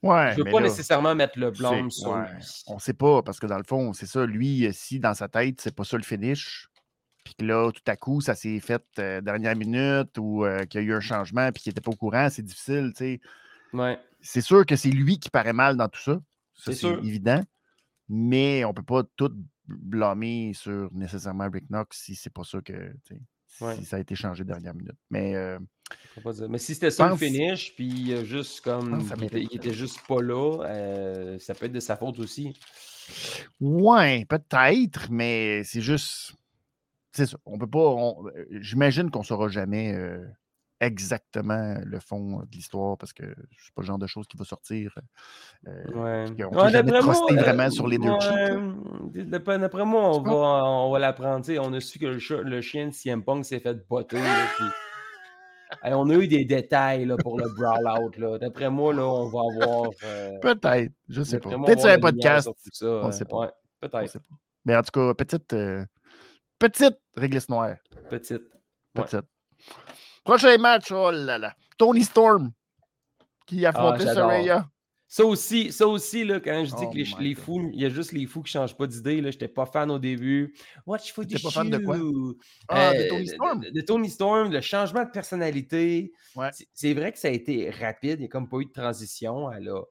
[0.02, 2.42] Ouais, Je ne veux mais pas là, nécessairement mettre le blâme c'est- sur ouais, lui.
[2.66, 5.60] On sait pas, parce que dans le fond, c'est ça, lui, si dans sa tête,
[5.60, 6.68] c'est pas ça le finish,
[7.24, 10.80] puis que là, tout à coup, ça s'est fait euh, dernière minute ou euh, qu'il
[10.80, 13.20] y a eu un changement puis qu'il n'était pas au courant, c'est difficile, tu sais.
[13.72, 13.98] Ouais.
[14.20, 16.20] C'est sûr que c'est lui qui paraît mal dans tout ça.
[16.54, 17.42] Ça, C'est évident.
[18.08, 19.32] Mais on peut pas tout
[19.66, 22.92] blâmer sur nécessairement Rick Knox si c'est pas ça que,
[23.76, 24.96] si ça a été changé dernière minute.
[25.10, 25.58] Mais euh,
[26.14, 26.48] Faut pas dire.
[26.48, 30.00] Mais si c'était ça pense- le finish, puis juste comme il était, il était juste
[30.06, 30.58] pas là,
[31.38, 32.52] ça peut être de sa faute aussi.
[33.60, 36.34] Ouais, peut-être, mais c'est juste.
[37.12, 37.36] C'est ça.
[37.46, 37.78] On peut pas.
[37.78, 40.24] on- euh, J'imagine qu'on saura jamais euh,
[40.80, 43.22] exactement le fond de l'histoire parce que
[43.58, 44.94] c'est pas le genre de choses qui va sortir.
[45.68, 46.24] euh, Ouais.
[46.36, 49.24] qu'on Ouais, peut moi, truster euh, vraiment sur les deux ouais.
[49.26, 50.32] D'après, moi, on va,
[50.64, 51.44] on va l'apprendre.
[51.60, 54.16] On a su que le, chien de CM Punk s'est fait botter.
[54.18, 54.66] là, puis-
[55.82, 58.18] Hey, on a eu des détails là, pour le brawl out.
[58.18, 58.38] là.
[58.38, 59.90] D'après moi, là, on va avoir.
[60.42, 61.48] Peut-être, je sais pas.
[61.50, 62.48] on Peut-être sur un podcast.
[62.82, 63.36] on euh, sait pas.
[63.82, 64.18] On peut-être.
[64.66, 65.54] Mais en tout cas, petite,
[66.70, 67.76] petite réglisse noire.
[68.10, 68.42] Petite.
[68.96, 69.04] Ouais.
[69.04, 69.26] Petite.
[70.24, 71.54] Prochain match, oh là là.
[71.78, 72.52] Tony Storm
[73.46, 74.14] qui affrontait Ah.
[74.14, 74.68] Saraya.
[75.08, 77.84] Ça aussi, ça aussi là, quand je dis Oh que les, les fous, il y
[77.84, 79.18] a juste les fous qui ne changent pas d'idée.
[79.18, 80.54] Je n'étais pas fan au début.
[80.86, 81.98] Watch for the pas fan de quoi?
[82.68, 83.60] Ah, de Euh, Tony Storm.
[83.60, 86.12] De, de Tony Storm, le changement de personnalité.
[86.34, 86.48] Ouais.
[86.54, 88.20] C'est- C'est vrai que ça a été rapide.
[88.20, 89.52] Il n'y a comme pas eu de transition.
[89.52, 89.82] Elle, a-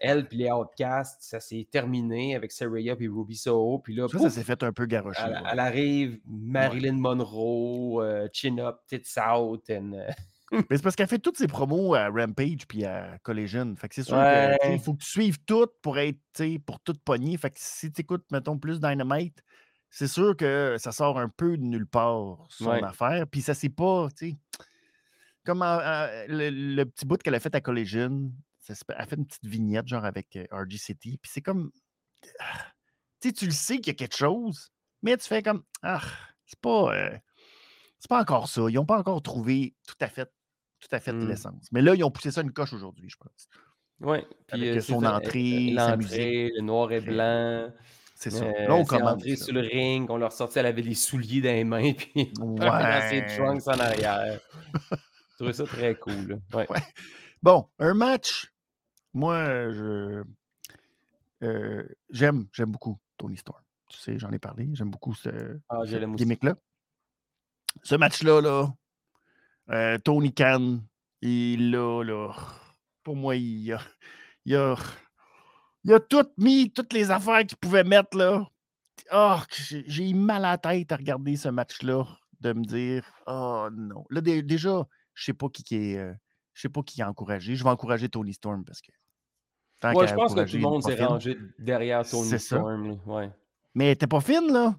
[0.00, 3.78] elle puis les Outcasts, ça s'est terminé avec Saraya et Ruby Soho.
[3.78, 5.20] Puis là, Ça, ça s'est fait un peu garocher.
[5.24, 5.38] elle, ouais.
[5.52, 9.70] elle arrive, Marilyn Monroe, euh, Chin Up, Tits Out.
[9.70, 10.08] and, euh,
[10.68, 13.74] Mais c'est parce qu'elle fait toutes ses promos à Rampage puis à Collision.
[13.76, 14.58] Fait que c'est sûr Ouais.
[14.62, 17.36] qu'il faut que tu suives tout pour être, tu sais, pour tout pogner.
[17.36, 19.44] Fait que si tu écoutes, mettons, plus Dynamite,
[19.90, 23.26] c'est sûr que ça sort un peu de nulle part, son affaire.
[23.28, 24.36] Puis ça, c'est pas, tu sais,
[25.44, 28.32] comme en- en- le, le petit bout qu'elle a fait à Collision,
[28.88, 31.18] elle fait une petite vignette, genre avec euh, RG City.
[31.22, 31.70] Puis c'est comme,
[32.38, 32.66] ah,
[33.20, 34.70] tu sais, tu le sais qu'il y a quelque chose,
[35.02, 36.02] mais tu fais comme, ah,
[36.46, 37.16] c'est pas, euh,
[37.98, 38.62] c'est pas encore ça.
[38.68, 40.30] Ils n'ont pas encore trouvé tout à fait,
[40.80, 41.28] tout à fait Hmm.
[41.28, 41.68] l'essence.
[41.72, 43.48] Mais là, ils ont poussé ça une coche aujourd'hui, je pense.
[44.00, 44.26] ouais.
[44.48, 46.10] Puis, Avec euh, son entrée, sa musique.
[46.10, 47.72] l'entrée, le noir et blanc.
[48.14, 48.44] C'est ça.
[48.44, 49.12] Euh, là, on commence.
[49.14, 52.30] entré sur le ring, on leur sortait, elle avait les souliers dans les mains, puis
[52.34, 53.36] dans ses Ouais.
[53.36, 54.40] trunks en arrière.
[54.84, 56.38] Je trouvais ça très cool.
[56.52, 56.66] Ouais.
[56.70, 56.80] Ouais.
[57.42, 58.49] Bon, un match.
[59.12, 60.22] Moi, je
[61.42, 63.62] euh, j'aime, j'aime beaucoup Tony Storm.
[63.88, 64.68] Tu sais, j'en ai parlé.
[64.74, 66.54] J'aime beaucoup ce, Ah, ce gimmick-là.
[67.82, 68.72] Ce match-là, là,
[69.70, 70.80] euh, Tony Khan,
[71.22, 72.32] il là, là,
[73.02, 73.80] pour moi, il a,
[74.44, 74.76] il a,
[75.84, 78.46] Il a tout mis, toutes les affaires qu'il pouvait mettre là.
[79.12, 82.04] Oh, j'ai eu mal à la tête à regarder ce match-là,
[82.40, 84.04] de me dire Oh non.
[84.10, 85.96] Là, déjà, je sais pas qui, est.
[85.96, 86.12] Euh,
[86.54, 87.56] je sais pas qui a encouragé.
[87.56, 88.92] Je vais encourager Tony Storm parce que.
[89.82, 92.98] Ouais, je pense que tout le monde s'est rangé derrière Tony Storm.
[93.06, 93.30] Ouais.
[93.74, 94.74] Mais elle était pas fine, là.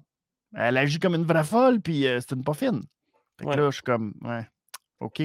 [0.54, 2.82] Elle agit comme une vraie folle, puis euh, c'est une pas fine.
[3.38, 4.46] Fait que là, je suis comme, ouais,
[5.00, 5.22] OK.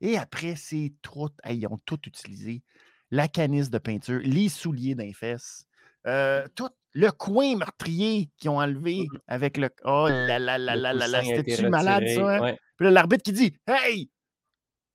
[0.00, 1.30] Et après, c'est trop.
[1.48, 2.62] ils ont tout utilisé.
[3.10, 5.64] La canisse de peinture, les souliers d'un fesses,
[6.06, 9.70] euh, tout le coin meurtrier qu'ils ont enlevé mmh avec le.
[9.84, 12.36] Oh là là là là là là, c'était-tu malade ça?
[12.36, 12.56] Hein?
[12.76, 14.10] Puis là, l'arbitre qui dit Hey,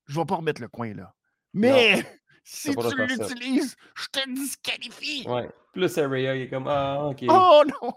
[0.07, 1.13] je vais pas remettre le coin là.
[1.53, 2.03] Mais
[2.44, 5.28] si tu l'utilises, je te disqualifie.
[5.28, 5.50] Ouais.
[5.72, 7.24] Puis là, Saraya, il est comme Ah, ok.
[7.30, 7.94] Oh non!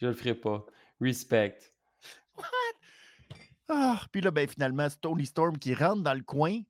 [0.00, 0.64] Je le ferai pas.
[1.00, 1.58] Respect.
[2.36, 3.36] What?
[3.68, 6.60] Ah, puis là, ben, finalement, c'est Tony Storm qui rentre dans le coin.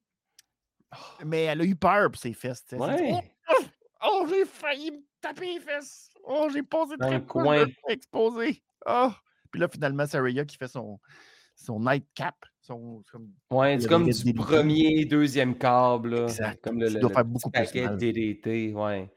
[1.25, 2.65] Mais elle a eu peur pour ses fesses.
[2.73, 3.33] Ouais.
[3.51, 3.65] oh,
[4.05, 6.11] oh j'ai failli me taper les fesses.
[6.23, 7.67] Oh, j'ai posé très coin.
[7.89, 8.63] exposé.
[8.87, 9.11] Oh.
[9.51, 11.01] Puis là, finalement, Saraya qui fait son,
[11.57, 12.37] son nightcap.
[12.67, 13.03] Son,
[13.51, 16.23] ouais, c'est comme du premier, deuxième câble.
[16.23, 16.65] Exact.
[16.65, 17.99] Comme le, tu dois faire beaucoup plus mal.
[17.99, 19.11] DDT, ouais.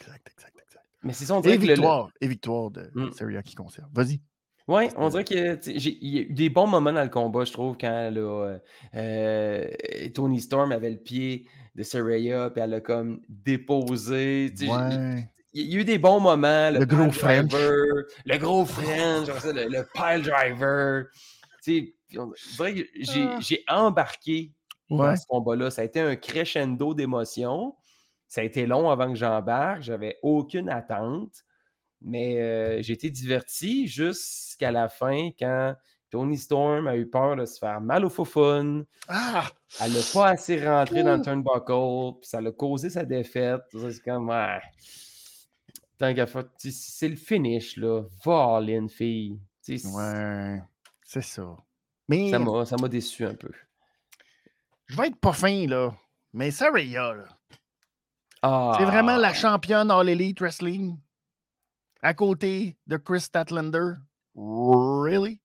[0.00, 0.84] Exact, exact, exact.
[1.04, 3.12] Mais c'est ça, on dirait et victoire, et victoire de mmh.
[3.12, 3.86] Saraya qui conserve.
[3.92, 4.20] Vas-y.
[4.66, 7.76] Oui, on dirait qu'il y a eu des bons moments dans le combat, je trouve,
[7.80, 8.58] quand là,
[8.96, 9.68] euh,
[10.12, 11.46] Tony Storm avait le pied
[11.76, 14.52] de Saraya, puis elle a comme déposé.
[14.60, 15.30] Ouais.
[15.52, 16.70] Il y a eu des bons moments.
[16.72, 17.52] Le, gros French.
[17.52, 21.04] Le gros French, le, le, pile driver.
[22.10, 24.52] J'ai embarqué
[24.90, 25.70] dans ce combat-là.
[25.70, 27.74] Ça a été un crescendo d'émotions.
[28.26, 29.82] Ça a été long avant que j'embarque.
[29.82, 31.44] J'avais aucune attente.
[32.00, 35.74] Mais euh, j'ai été diverti jusqu'à la fin quand
[36.10, 38.86] Tony Storm a eu peur de se faire mal au foufoune.
[39.08, 39.48] Ah!
[39.80, 43.60] Elle n'a pas assez rentré dans le turnbuckle, puis ça l'a causé sa défaite.
[43.72, 44.60] C'est comme, ouais.
[45.98, 46.26] Tant qu'à
[46.58, 48.04] c'est le finish, là.
[48.24, 49.40] Va fille.
[49.68, 50.62] ouais,
[51.04, 51.56] c'est ça.
[52.08, 52.30] Mais...
[52.30, 53.50] Ça m'a déçu un peu.
[54.86, 55.94] Je vais être pas fin, là.
[56.32, 57.24] Mais Saraya, là.
[58.42, 59.34] C'est vraiment la ah!
[59.34, 60.96] championne All Elite Wrestling
[62.02, 63.94] à côté de Chris Statlander.
[64.36, 65.40] Really?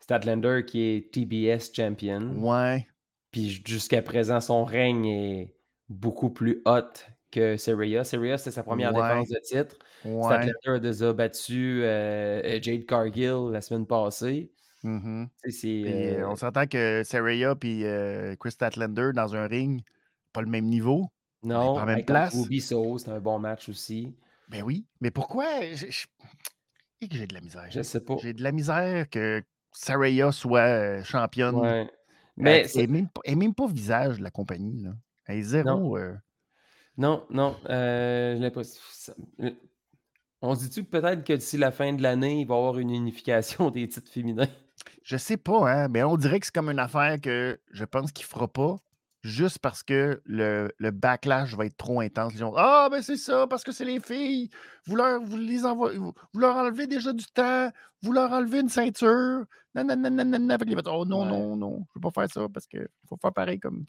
[0.00, 2.34] Statlander qui est TBS champion.
[2.38, 2.86] Ouais.
[3.30, 5.54] Puis jusqu'à présent, son règne est
[5.88, 6.90] beaucoup plus hot
[7.30, 8.02] que Seria.
[8.02, 9.76] Seria, c'était sa première défense de titre.
[10.04, 10.24] Ouais.
[10.24, 14.50] Statlander a déjà battu euh, Jade Cargill la semaine passée.
[14.84, 15.28] Mm-hmm.
[15.64, 19.82] Euh, on s'entend que Seria et Chris Statlander dans un ring,
[20.32, 21.08] pas le même niveau.
[21.42, 22.34] Non, pas la même place.
[22.34, 24.14] Ruby c'était un bon match aussi.
[24.48, 25.64] Ben oui, mais pourquoi?
[25.64, 27.66] Et que j'ai de la misère.
[27.70, 28.16] Je sais pas.
[28.22, 31.56] J'ai de la misère que Saraya soit championne.
[31.56, 31.90] Ouais.
[32.36, 34.82] Mais elle n'est même, pas visage de la compagnie.
[34.82, 34.90] Là.
[35.26, 35.98] Elle est zéro.
[36.96, 37.56] Non, non.
[40.42, 42.90] On se dit-tu peut-être que d'ici la fin de l'année, il va y avoir une
[42.90, 44.48] unification des titres féminins?
[45.02, 48.12] Je sais pas, hein, mais on dirait que c'est comme une affaire que je pense
[48.12, 48.76] qu'il ne fera pas
[49.22, 52.32] juste parce que le, le, backlash va être trop intense.
[52.34, 54.50] Ils vont Ah, ben c'est ça, parce que c'est les filles.
[54.86, 57.70] Vous leur, vous, les vous, leur enlevez déjà du temps.
[58.02, 59.44] Vous leur enlevez une ceinture.
[59.74, 60.56] Non, non, non.
[60.86, 63.60] oh non, non, non, je ne peux pas faire ça parce qu'il faut faire pareil
[63.60, 63.84] comme.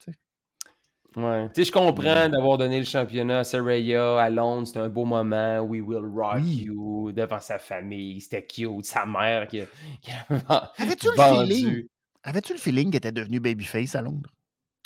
[1.16, 1.50] Ouais.
[1.50, 4.68] Tu sais, je comprends d'avoir donné le championnat à Saraya à Londres.
[4.68, 5.60] C'était un beau moment.
[5.60, 8.22] We will rock you devant sa famille.
[8.22, 8.86] C'était cute.
[8.86, 9.62] Sa mère qui,
[10.02, 10.12] qui
[10.78, 11.88] Avais-tu le feeling?
[12.24, 14.30] Avais-tu le feeling qu'elle était devenue babyface à Londres?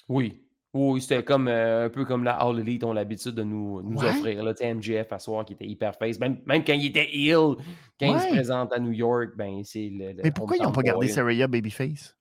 [0.09, 0.41] Oui.
[0.73, 4.03] Oui, c'était comme euh, un peu comme la All Elite ont l'habitude de nous, nous
[4.03, 4.43] offrir.
[4.43, 6.19] Là, MGF à soir qui était hyper face.
[6.19, 7.55] Même, même quand il était ill,
[7.97, 10.81] quand il se présente à New York, ben c'est le, Mais pourquoi ils n'ont pas
[10.81, 12.17] gardé Saraya Babyface?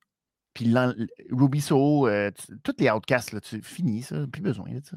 [0.54, 0.72] Puis
[1.30, 2.30] Ruby Soho, euh,
[2.62, 4.96] toutes les outcasts, là, tu finis ça, plus besoin de ça.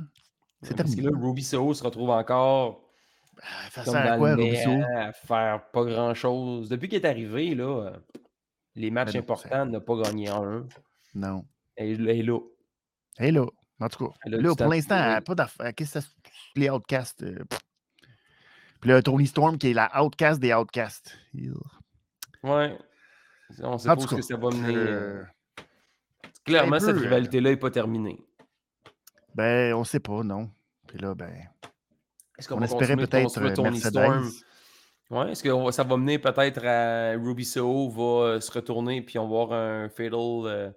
[0.61, 1.01] C'est terminé.
[1.01, 2.83] Parce que là, Ruby Soho se retrouve encore
[3.41, 4.81] ah, comme à quoi, Ruby Soho?
[4.95, 6.69] à faire pas grand chose.
[6.69, 7.93] Depuis qu'il est arrivé, là,
[8.75, 10.67] les matchs ben importants n'a pas gagné un.
[11.15, 11.43] Non.
[11.75, 12.39] Et, et là,
[13.19, 13.45] et là,
[13.79, 15.73] en tout cas, là, pour l'instant, pas d'affaires.
[15.75, 17.23] Qu'est-ce que c'est les outcasts?
[17.23, 17.43] Euh,
[18.79, 21.17] puis là, Tony Storm qui est la outcast des outcasts.
[22.43, 22.77] Ouais.
[23.61, 24.75] On sait pas où que ça va mener.
[24.75, 25.23] Euh,
[26.47, 28.19] Clairement, cette euh, rivalité-là n'est pas terminée.
[29.35, 30.49] Ben, on sait pas, non.
[30.87, 31.31] Puis là, ben.
[32.39, 34.29] Est-ce qu'on espérait peut-être Tony Storm?
[35.09, 39.29] Ouais, est-ce que ça va mener peut-être à Ruby Soho va se retourner puis on
[39.29, 40.73] va avoir un Fatal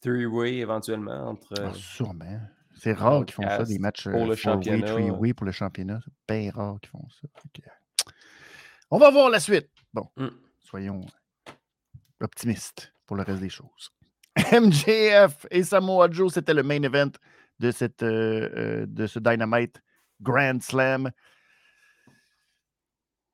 [0.00, 1.54] three-way éventuellement entre.
[1.58, 2.40] Ah, sûrement.
[2.76, 4.86] C'est rare qu'ils font ça, des matchs pour le championnat.
[4.86, 6.00] Three-way pour le championnat.
[6.04, 7.28] C'est bien rare qu'ils font ça.
[8.90, 9.70] On va voir la suite.
[9.92, 10.28] Bon, mm.
[10.60, 11.00] soyons
[12.20, 13.92] optimistes pour le reste des choses.
[14.52, 17.10] MJF et Samoa Joe, c'était le main event
[17.60, 19.80] de, cette, euh, euh, de ce Dynamite
[20.20, 21.10] Grand Slam.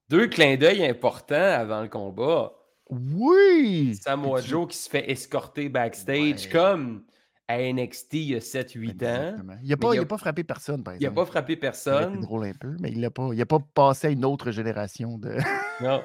[0.08, 2.52] Deux clins d'œil importants avant le combat.
[2.90, 3.98] Oui!
[4.02, 7.04] Samoa Joe qui se fait escorter backstage comme
[7.46, 9.36] à NXT il y a 7-8 ans.
[9.62, 11.12] Il n'a pas, pas, frappé personne, par exemple.
[11.12, 12.14] Il n'a pas frappé personne.
[12.14, 15.36] C'est drôle un peu, mais il n'a pas, pas passé à une autre génération de.
[15.80, 16.02] non,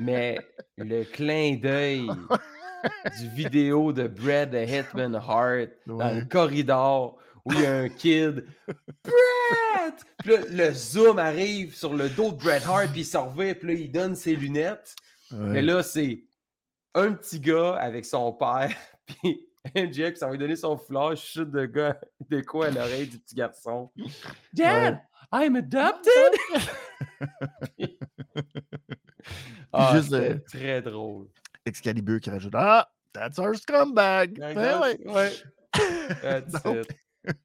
[0.00, 0.38] mais
[0.78, 2.08] le clin d'œil
[3.18, 7.88] du vidéo de Brad the Hitman Hart dans le corridor où il y a un
[7.88, 8.44] kid.
[9.04, 9.94] Brad!
[10.18, 13.46] Puis là, le zoom arrive sur le dos de Bret Hart, puis il s'en puis
[13.46, 14.94] là, il donne ses lunettes.
[15.32, 16.24] Mais là, c'est
[16.94, 18.74] un petit gars avec son père,
[19.06, 23.06] puis MJF ça va lui donner son flash, chute de gars, de quoi à l'oreille
[23.06, 23.90] du petit garçon.
[24.52, 25.00] Dad,
[25.32, 26.10] I'm adopted!
[29.72, 31.28] ah, Juste, euh, très drôle.
[31.70, 34.38] Excalibur qui rajoute Ah, that's our scumbag!
[34.38, 35.32] Ben ouais, ouais.
[36.22, 36.92] That's it.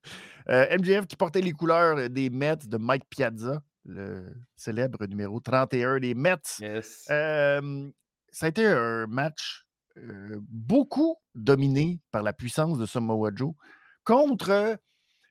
[0.48, 6.00] Euh, MJF qui portait les couleurs des Mets de Mike Piazza, le célèbre numéro 31
[6.00, 6.36] des Mets.
[6.60, 7.08] Yes.
[7.10, 7.90] Euh,
[8.32, 9.66] ça a été un match
[9.98, 13.54] beaucoup dominé par la puissance de Samoa Joe
[14.04, 14.78] contre,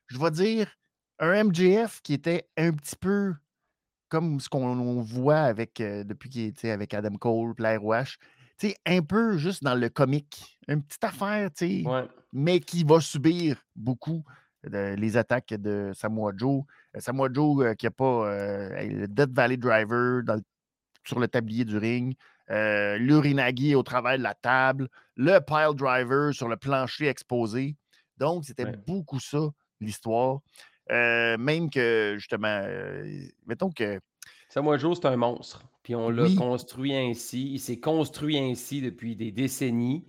[0.09, 0.73] je vais dire,
[1.21, 3.35] un MJF qui était un petit peu
[4.09, 8.19] comme ce qu'on voit avec depuis qu'il était avec Adam Cole, Blair Wash.
[8.87, 10.59] Un peu juste dans le comique.
[10.69, 11.51] Une petite affaire,
[12.33, 14.25] mais qui va subir beaucoup
[14.63, 16.63] les attaques de Samoa Joe.
[16.97, 18.29] Samoa Joe qui n'a pas
[18.83, 20.23] le Death Valley Driver
[21.05, 22.17] sur le tablier du ring
[22.51, 27.75] euh, l'urinagi au travers de la table, le pile driver sur le plancher exposé.
[28.19, 29.49] Donc, c'était beaucoup ça,
[29.81, 30.41] l'histoire.
[30.91, 33.99] Euh, même que, justement, euh, mettons que.
[34.49, 35.63] Samoa Joe, c'est un monstre.
[35.83, 37.53] Puis on l'a construit ainsi.
[37.53, 40.05] Il s'est construit ainsi depuis des décennies.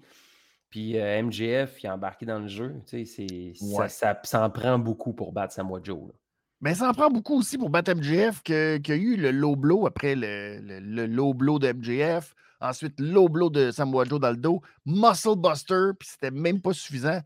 [0.69, 2.75] Puis MGF, il est embarqué dans le jeu.
[2.87, 6.11] Tu sais, ça, ça, ça, en prend beaucoup pour battre Samoa Joe.
[6.61, 9.55] Mais ça en prend beaucoup aussi pour battre MJF, qu'il y a eu le low
[9.55, 14.31] blow après le, le, low blow de MJF, ensuite low blow de Samoa Joe dans
[14.31, 17.19] le dos, Muscle Buster, puis c'était même pas suffisant.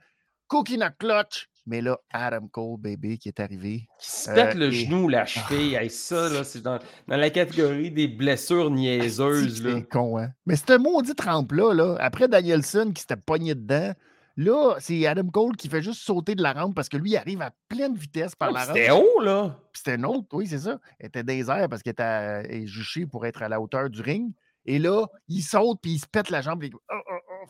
[0.47, 3.87] Cookie Clutch, mais là, Adam Cole, baby, qui est arrivé.
[3.99, 5.89] Qui se pète le euh, genou, la cheville.
[5.89, 9.61] ça, là, c'est dans, dans, la catégorie des blessures niaiseuses.
[9.63, 10.31] C'est con, hein?
[10.47, 11.95] Mais c'est un maudit trempe-là, là.
[11.99, 13.93] Après Danielson qui s'était pogné dedans,
[14.37, 17.17] Là, c'est Adam Cole qui fait juste sauter de la rampe parce que lui, il
[17.17, 18.77] arrive à pleine vitesse par oh, la rampe.
[18.77, 19.59] C'était haut, là.
[19.73, 20.79] C'était une autre, oui, c'est ça.
[21.01, 24.31] Il était airs parce qu'il était juché pour être à la hauteur du ring.
[24.65, 26.61] Et là, il saute puis il se pète la jambe.
[26.61, 27.45] Puis, oh, oh,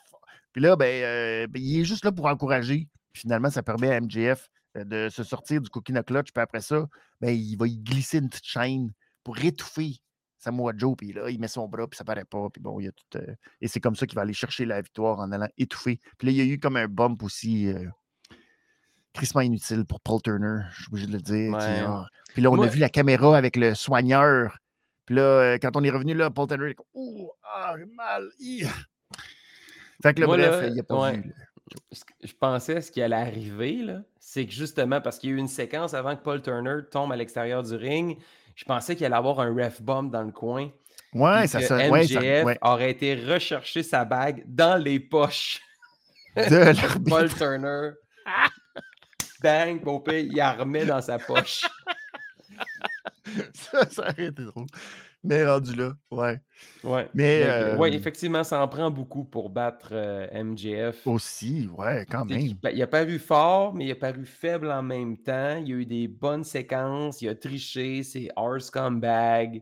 [0.51, 2.87] puis là, ben, euh, ben, il est juste là pour encourager.
[3.13, 6.31] Finalement, ça permet à MJF euh, de se sortir du coquina clutch.
[6.31, 6.87] Puis après ça,
[7.21, 8.91] ben, il va y glisser une petite chaîne
[9.23, 9.99] pour étouffer
[10.39, 12.85] Samoa Joe, puis là, il met son bras, puis ça paraît pas, puis bon, il
[12.85, 13.17] y a tout.
[13.17, 15.99] Euh, et c'est comme ça qu'il va aller chercher la victoire en allant étouffer.
[16.17, 17.85] Puis là, il y a eu comme un bump aussi, euh,
[19.13, 21.55] crissement inutile pour Paul Turner, je suis obligé de le dire.
[21.55, 22.07] Ah.
[22.33, 24.57] Puis là, on a vu la caméra avec le soigneur.
[25.05, 27.75] Puis là, euh, quand on est revenu là, Paul Turner, il est comme Ouh, ah,
[27.95, 28.29] mal.
[30.01, 31.33] Fait que là, bref, il n'a pas vu.
[32.23, 33.85] Je pensais ce qui allait arriver,
[34.19, 37.11] c'est que justement, parce qu'il y a eu une séquence avant que Paul Turner tombe
[37.11, 38.17] à l'extérieur du ring,
[38.55, 40.69] je pensais qu'il allait avoir un ref bomb dans le coin.
[41.13, 41.89] Ouais, ça serait.
[41.89, 45.61] MJF aurait été rechercher sa bague dans les poches
[46.35, 47.91] de Paul Turner.
[49.41, 51.65] Bang, Popé, il la remet dans sa poche.
[53.53, 54.67] ça, ça aurait été drôle.
[55.23, 56.39] Mais rendu là, ouais.
[56.83, 57.09] Ouais.
[57.13, 61.05] Mais, euh, ouais, effectivement, ça en prend beaucoup pour battre euh, MJF.
[61.05, 62.55] Aussi, ouais, quand même.
[62.71, 65.57] Il, a paru fort, mais il a paru faible en même temps.
[65.57, 69.61] Il a eu des bonnes séquences, il a triché, c'est our scumbag.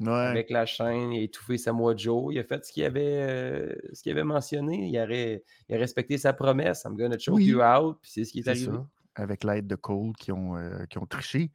[0.00, 0.12] Ouais.
[0.12, 2.32] Avec la chaîne, il a étouffé Samoa Joe.
[2.32, 4.88] Il a fait ce qu'il avait, euh, ce qu'il avait mentionné.
[4.88, 6.84] Il a, il a, respecté sa promesse.
[6.84, 7.98] I'm gonna choke you out.
[8.02, 8.76] Puis c'est ce qui est, arrivé.
[9.16, 10.54] Avec l'aide de Cole qui ont,
[10.88, 11.50] qui ont triché.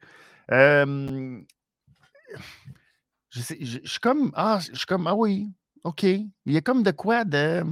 [0.50, 1.40] Euh,
[3.34, 5.50] je, sais, je, suis comme, ah, je suis comme, ah oui,
[5.82, 6.04] OK.
[6.04, 7.64] Il y a comme de quoi de.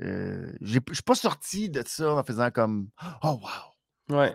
[0.00, 2.88] Euh, je ne suis pas sorti de ça en faisant comme,
[3.22, 4.16] oh wow.
[4.16, 4.34] Ouais.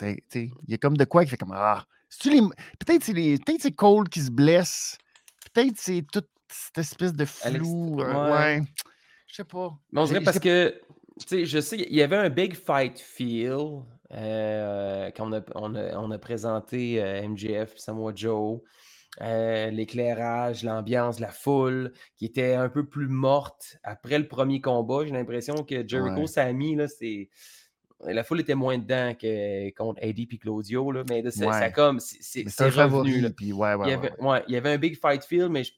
[0.00, 1.84] Il y a comme de quoi qui fait comme, ah.
[2.22, 3.38] Peut-être c'est les...
[3.38, 4.96] peut c'est Cole qui se blesse.
[5.52, 8.00] Peut-être c'est toute cette espèce de flou.
[8.00, 8.62] Euh, ouais.
[9.26, 9.76] Je sais pas.
[9.90, 10.80] Mais on dirait parce que,
[11.18, 15.40] tu sais, je sais, il y avait un big fight feel euh, quand on a,
[15.56, 18.60] on a, on a présenté MJF, Samoa Joe.
[19.22, 25.06] Euh, l'éclairage, l'ambiance, la foule qui était un peu plus morte après le premier combat.
[25.06, 27.30] J'ai l'impression que Jericho Sammy, là, c'est.
[28.04, 31.98] La foule était moins dedans que contre Eddie et Claudio, là, mais ça comme.
[32.00, 33.20] C'est revenu.
[33.22, 33.30] Là.
[33.40, 34.12] il, y avait,
[34.48, 35.72] il y avait un big fight feel, mais je,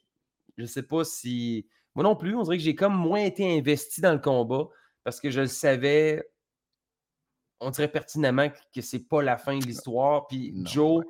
[0.58, 1.68] ne sais pas si.
[1.94, 4.68] Moi non plus, on dirait que j'ai comme moins été investi dans le combat
[5.04, 6.24] parce que je le savais
[7.60, 10.26] on dirait pertinemment que c'est pas la fin de l'histoire.
[10.26, 11.04] Puis Non, Joe,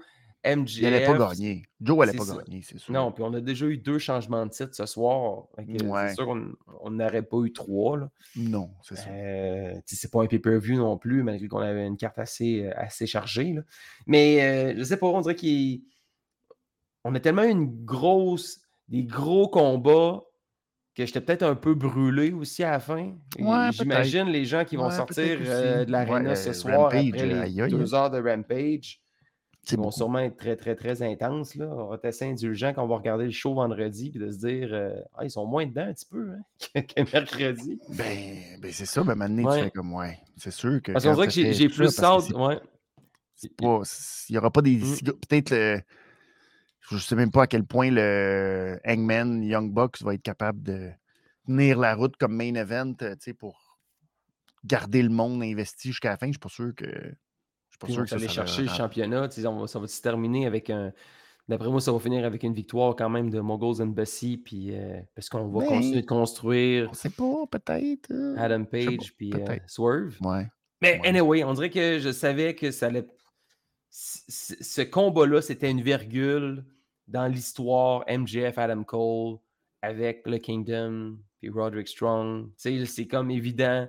[0.57, 0.76] MJF.
[0.78, 1.62] Il n'allait pas gagner.
[1.80, 2.36] Joe n'allait pas ça.
[2.36, 2.92] gagner, c'est sûr.
[2.92, 5.46] Non, puis on a déjà eu deux changements de titre ce soir.
[5.57, 6.09] Ouais.
[6.09, 7.99] C'est sûr qu'on on n'aurait pas eu trois.
[7.99, 8.11] Là.
[8.36, 9.09] Non, c'est ça.
[9.11, 12.72] Euh, sais, c'est pas un pay-per-view non plus, malgré qu'on avait une carte assez, euh,
[12.76, 13.53] assez chargée.
[13.53, 13.62] là.
[14.07, 15.36] Mais euh, je sais pas, on dirait
[17.05, 20.22] qu'on a tellement eu une grosse, des gros combats
[20.94, 23.12] que j'étais peut-être un peu brûlé aussi à la fin.
[23.38, 27.07] Ouais, J'imagine les gens qui vont Ouais, sortir euh, de l'aréna Ouais, ce soir Rampage,
[27.09, 29.01] après les aïe, aïe, deux heures de Rampage.
[29.69, 29.95] Qui vont beaucoup.
[29.97, 31.55] sûrement être très, très, très intenses.
[31.55, 31.66] Là.
[31.66, 34.39] On va être assez indulgent quand on va regarder le show vendredi et de se
[34.39, 36.43] dire euh, Ah, ils sont moins dedans un petit peu hein,
[36.75, 37.79] que, que mercredi.
[37.91, 39.59] Ben, ben c'est ça, ben maintenant, Ouais.
[39.59, 40.93] tu fais comme, ouais, c'est sûr que.
[40.93, 42.61] Parce qu'on dirait que ça j'ai ça, plus que Ouais.
[43.57, 43.83] pas-
[44.29, 44.77] Il n'y aura pas des.
[44.77, 44.85] Mm.
[44.85, 45.81] si- Peut-être le.
[46.91, 50.62] Je ne sais même pas à quel point le Hangman Young Bucks va être capable
[50.62, 50.91] de
[51.47, 52.95] tenir la route comme main event,
[53.39, 53.79] pour
[54.64, 56.27] garder le monde investi jusqu'à la fin.
[56.29, 56.87] Je suis pas sûr que.
[57.81, 59.29] Je suis pas Puis sûr on que va ça, aller chercher le championnat.
[59.47, 60.93] on va- ça va se terminer avec un.
[61.49, 64.37] D'après moi, ça va finir avec une victoire quand même de Moguls Embassy.
[64.37, 68.11] Puis, euh, parce qu'on va continuer de construire On sait pas, peut-être.
[68.11, 69.57] euh, Adam Page puis euh.
[69.66, 70.16] Swerve.
[70.20, 70.47] Ouais.
[70.83, 71.09] Mais Ouais.
[71.09, 73.07] anyway, on dirait que je savais que ça allait.
[73.91, 76.64] c- c- Ce combat-là, c'était une virgule
[77.07, 79.39] dans l'histoire MJF Adam Cole
[79.81, 82.49] avec le Kingdom puis Roderick Strong.
[82.62, 83.89] Tu sais, c'est comme évident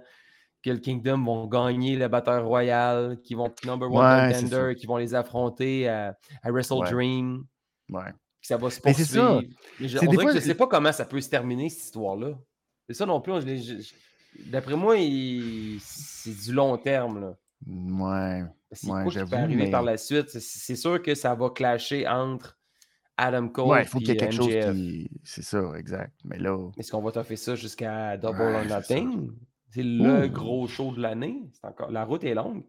[0.64, 3.98] que le Kingdom vont gagner la bataille royale, qui vont être number one
[4.28, 6.90] Ouais, contender, qui vont les affronter à, à Wrestle Ouais.
[6.92, 7.46] Dream,
[7.90, 8.12] Ouais.
[8.42, 9.26] ça va se Mais c'est ça.
[9.28, 9.54] poursuivre.
[9.80, 12.38] Mais je- on fois, que je sais pas comment ça peut se terminer, cette histoire-là.
[12.88, 13.34] C'est ça non plus.
[14.48, 17.22] D'après moi, il- c'est du long terme.
[17.22, 17.34] Là.
[17.68, 18.44] Ouais.
[18.72, 20.30] C'est Ouais, qui peut arriver par la suite?
[20.30, 22.58] C'est- sûr que ça va clasher entre
[23.18, 24.74] Adam Cole Ouais, il faut qu'il y ait et quelque chose MJF.
[24.76, 25.10] qui.
[25.24, 26.14] C'est ça, exact.
[26.24, 26.70] Mais là.
[26.78, 28.66] Est-ce qu'on va toffer ça jusqu'à Double Ouais, or.
[28.66, 29.32] Nothing?
[29.72, 30.30] C'est le Ouh.
[30.30, 31.44] gros show de l'année.
[31.64, 31.92] Encore...
[31.92, 32.64] La route est longue.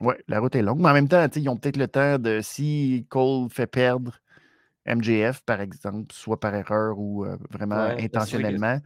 [0.00, 0.80] Ouais, la route est longue.
[0.80, 2.40] Mais en même temps, ils ont peut-être le temps de.
[2.42, 4.18] Si Cole fait perdre
[4.86, 8.78] MJF, par exemple, soit par erreur ou euh, vraiment Ouais, que- intentionnellement,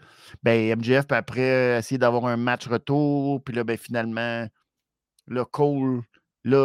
[0.42, 3.42] ben MJF peut après essayer d'avoir un match retour.
[3.44, 4.46] Puis là, ben finalement,
[5.26, 6.00] là, Cole,
[6.44, 6.56] là,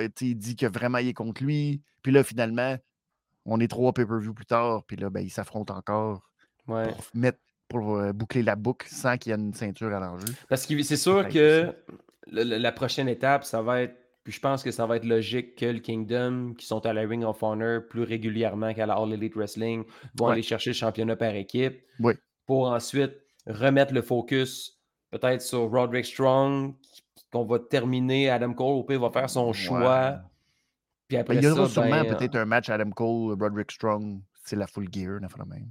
[0.00, 1.80] euh, il dit que vraiment il est contre lui.
[2.02, 2.76] Puis là, finalement,
[3.46, 4.84] on est trois pay-per-view plus tard.
[4.84, 6.28] Puis là, ben, ils s'affrontent encore
[6.68, 6.88] Ouais.
[6.92, 7.38] pour mettre
[7.72, 10.26] pour euh, boucler la boucle sans qu'il y ait une ceinture à l'enjeu.
[10.48, 11.74] Parce que c'est sûr que
[12.30, 13.96] la prochaine étape, ça va être.
[14.24, 17.00] Puis je pense que ça va être logique que le Kingdom, qui sont à la
[17.00, 19.82] Ring of Honor plus régulièrement qu'à la All Elite Wrestling,
[20.16, 20.32] vont Ouais.
[20.34, 21.82] aller chercher le championnat par équipe.
[21.98, 22.12] Oui.
[22.46, 23.14] Pour ensuite
[23.48, 24.78] remettre le focus
[25.10, 26.74] peut-être sur Roderick Strong,
[27.32, 28.30] qu'on va terminer.
[28.30, 29.52] Adam Cole, au pire, va faire son Ouais.
[29.54, 30.20] choix.
[31.08, 33.72] Puis après Ben, il y aura ça, sûrement ben, peut-être un match Adam Cole, Roderick
[33.72, 35.68] Strong, c'est la full gear, de même.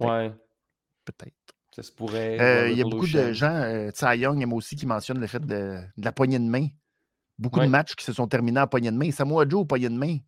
[0.00, 0.32] Ouais,
[1.04, 1.34] peut-être.
[1.74, 2.38] ça se pourrait.
[2.40, 5.26] Euh, Il y a beaucoup de gens, euh, Tsai Young aime aussi qui mentionnent le
[5.26, 6.68] fait de, de la poignée de main.
[7.38, 7.66] Beaucoup Ouais.
[7.66, 9.10] de matchs qui se sont terminés en poignée de main.
[9.10, 10.18] Samoa Joe, poignée de main.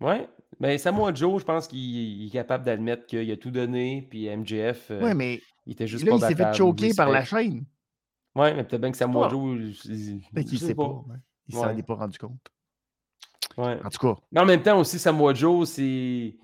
[0.00, 0.26] Ouais.
[0.58, 4.06] Mais Samoa Joe, je pense qu'il il est capable d'admettre qu'il a tout donné.
[4.10, 7.10] Puis MJF, euh, Oui, mais il était juste là, pas il s'est fait choquer par
[7.10, 7.64] la chaîne.
[8.34, 9.30] Ouais, mais peut-être bien que Samoa pas.
[9.34, 9.58] Joe.
[9.84, 10.84] il- sais sait pas.
[10.88, 11.16] ouais.
[11.48, 11.78] Il s'en Ouais.
[11.78, 12.40] est pas rendu compte.
[13.58, 13.78] Ouais.
[13.84, 16.36] En tout cas, Mais en même temps aussi, Samoa Joe, c'est.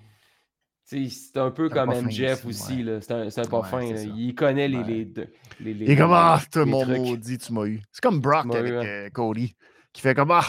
[0.89, 2.99] C'est un peu comme MJF aussi, ouais.
[3.01, 3.81] C'est un, un pas Ouais, fin.
[3.83, 4.83] Il connaît les.
[4.85, 5.27] Les, deux-
[5.59, 7.81] les, les- il est comme Ah, mon maudit, tu m'as eu.
[7.91, 8.83] C'est comme Brock avec eu, hein.
[8.85, 9.53] euh, Cody,
[9.91, 10.45] qui fait comme Ah,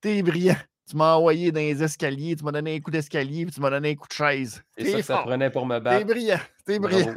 [0.00, 0.54] t'es brillant.
[0.88, 3.70] Tu m'as envoyé dans les escaliers, tu m'as donné un coup d'escalier, puis tu m'as
[3.70, 4.62] donné un coup de chaise.
[4.78, 5.24] C'est ça T'es que ça fort.
[5.24, 6.06] prenait pour me T'es battre.
[6.06, 6.40] brillant.
[6.64, 7.14] T'es brillant.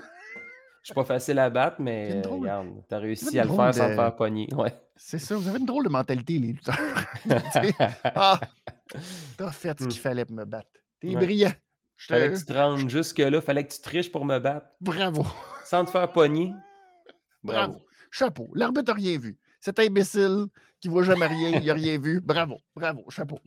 [0.81, 3.95] Je suis pas facile à battre, mais regarde, t'as réussi à le faire sans te
[3.95, 4.47] faire pogner.
[4.53, 4.73] Ouais.
[4.95, 6.77] C'est ça, vous avez une drôle de mentalité, les lutteurs.
[8.03, 8.39] Ah,
[9.37, 9.87] t'as fait ce Hmm.
[9.87, 10.69] qu'il fallait pour me battre.
[10.99, 11.15] T'es Ouais.
[11.25, 11.51] brillant.
[11.97, 14.67] Je Fallait que tu te rendes jusque-là, fallait que tu triches pour me battre.
[14.81, 15.25] Bravo.
[15.63, 16.53] Sans te faire pogner.
[17.43, 17.73] Bravo.
[17.73, 17.85] Bravo.
[18.11, 18.49] Chapeau.
[18.53, 19.37] L'arbitre n'a rien vu.
[19.61, 20.45] Cet imbécile
[20.79, 22.21] qui voit jamais rien, il n'a rien vu.
[22.21, 22.59] Bravo.
[22.75, 23.05] Bravo.
[23.09, 23.39] Chapeau.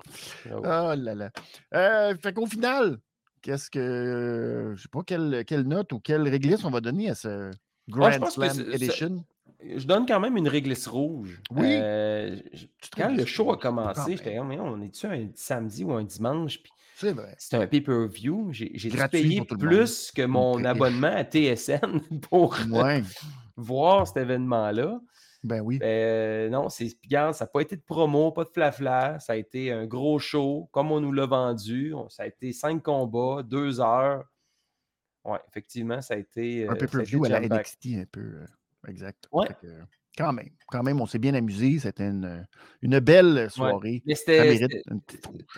[0.47, 0.63] Bravo.
[0.65, 1.31] Oh là là.
[1.75, 2.99] Euh, fait qu'au final,
[3.43, 4.73] qu'est-ce que.
[4.77, 7.51] Je sais pas quelle, quelle note ou quelle réglisse on va donner à ce
[7.89, 9.25] Grand Ah, que Slam Edition?
[9.61, 11.41] Je donne quand même une réglisse rouge.
[11.51, 11.67] Oui.
[11.67, 15.93] Euh, je- quand le show a commencé, j'étais comme, Mais on est-tu un samedi ou
[15.93, 16.63] un dimanche?
[16.63, 17.35] Puis C'est vrai.
[17.57, 18.49] un pay-per-view.
[18.53, 18.71] J'ai
[19.57, 19.69] monde.
[19.69, 23.03] plus que mon abonnement à TSN pour Ouais.
[23.57, 25.01] voir cet événement-là.
[25.45, 25.79] Ben oui.
[25.83, 26.89] Euh, non, c'est
[27.33, 29.21] ça n'a pas été de promo, pas de flafla.
[29.21, 31.95] Ça a été un gros show, comme on nous l'a vendu.
[32.09, 34.25] Ça a été cinq combats, deux heures.
[35.25, 36.65] Ouais, effectivement, ça a été.
[36.65, 37.41] euh, un été pay-per-view à la.
[37.41, 38.21] NXT un peu.
[38.21, 38.47] euh,
[38.89, 39.29] exact.
[39.31, 39.47] Ouais.
[39.47, 39.67] Fait que,
[40.19, 40.51] quand même.
[40.67, 41.79] Quand même, on s'est bien amusé.
[41.79, 42.47] C'était une,
[42.83, 44.03] une belle soirée.
[44.15, 44.67] C'était.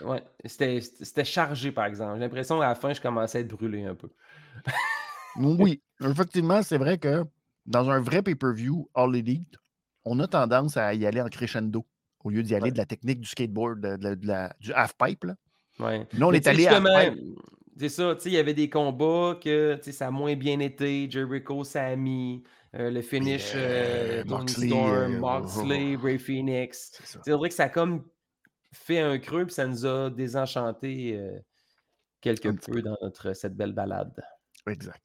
[0.05, 2.15] Ouais, chargé, par exemple.
[2.17, 4.09] J'ai l'impression qu'à la fin, je commençais à être brûlé un peu.
[5.37, 7.25] Oui, effectivement, c'est vrai que
[7.65, 9.57] dans un vrai pay-per-view All Elite,
[10.05, 11.87] on a tendance à y aller en crescendo.
[12.25, 15.27] au lieu d'y aller de la technique du skateboard, de, la, du half-pipe.
[15.79, 16.05] Ouais.
[16.13, 16.83] Nous, on est allé à
[17.79, 21.09] C'est ça, tu sais, il y avait des combats que ça a moins bien été.
[21.09, 22.43] Jericho, Sammy,
[22.75, 26.93] euh, le finish, euh, Moxley, Storm, Moxley, Ray Phoenix.
[27.25, 28.05] C'est vrai que ça a comme
[28.73, 31.19] fait un creux, puis ça nous a désenchanté
[32.21, 34.23] quelque peu dans notre, cette belle balade.
[34.67, 35.03] Exact.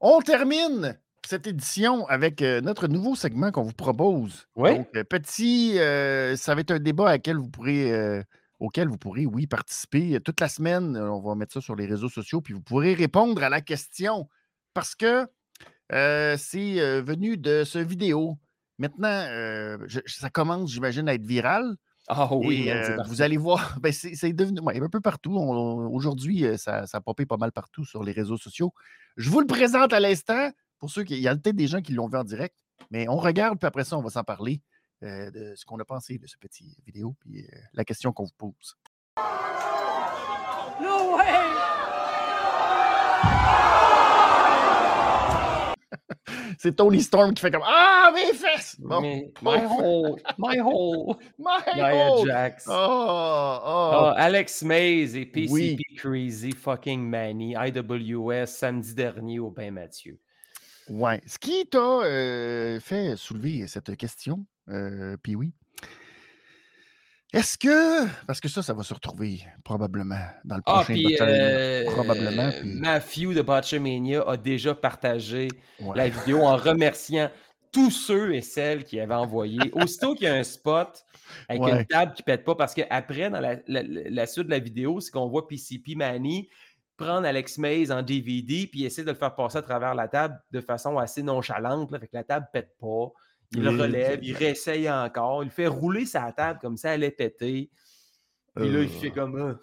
[0.00, 4.48] On termine cette édition avec euh, notre nouveau segment qu'on vous propose.
[4.56, 4.76] Oui.
[4.76, 8.24] Donc, euh, petit, euh, ça va être un débat vous pourrez,
[8.58, 10.96] auquel vous pourrez, oui, participer toute la semaine.
[10.96, 14.28] On va mettre ça sur les réseaux sociaux, puis vous pourrez répondre à la question
[14.74, 15.26] parce que
[15.92, 18.38] c'est venu de ce vidéo.
[18.78, 19.26] Maintenant,
[20.06, 21.76] ça commence, j'imagine, à être viral.
[22.08, 22.68] Ah oui,
[23.06, 25.36] vous allez voir, ben, c'est devenu un peu partout.
[25.36, 28.74] Aujourd'hui, ça, ça a popé pas mal partout sur les réseaux sociaux.
[29.16, 30.50] Je vous le présente à l'instant.
[30.78, 31.14] Pour ceux qui.
[31.14, 32.56] Il y a peut-être des gens qui l'ont vu en direct,
[32.90, 34.60] mais on regarde, puis après ça, on va s'en parler
[35.00, 38.76] de ce qu'on a pensé de ce petit vidéo, puis la question qu'on vous pose.
[40.80, 41.42] No way!
[46.58, 48.76] C'est Tony Storm qui fait comme Ah, mes fesses!
[48.80, 50.16] my hole!
[50.38, 51.16] My hole!
[51.38, 52.26] My hole!
[52.26, 52.66] Jax.
[52.68, 54.12] Oh, oh.
[54.16, 60.18] Alex Mays et PCP Crazy fucking Manny, IWS, samedi dernier au Bain Mathieu.
[60.88, 61.20] Ouais.
[61.26, 65.52] Ce qui t'a euh, fait soulever cette question, euh, puis oui,
[67.32, 71.22] est-ce que, parce que ça, ça va se retrouver probablement dans le ah, prochain ah,
[71.22, 72.50] euh, probablement.
[72.62, 75.48] Matthew de Botchamania a déjà partagé
[75.94, 77.30] la vidéo en remerciant
[77.72, 79.58] tous ceux et celles qui avaient envoyé.
[79.72, 81.04] Aussitôt qu'il y a un spot
[81.48, 85.00] avec une table qui ne pète pas, parce qu'après, dans la, suite de la vidéo,
[85.00, 86.50] c'est qu'on voit PCP Manny
[86.98, 90.38] prendre Alex Mays en DVD puis essayer de le faire passer à travers la table
[90.50, 93.10] de façon assez nonchalante, là, fait que la table ne pète pas.
[93.54, 97.10] Il le relève, il réessaye encore, il fait rouler sa table comme ça, elle est
[97.10, 97.70] pétée.
[98.54, 99.10] Puis là, il fait euh.
[99.10, 99.58] comme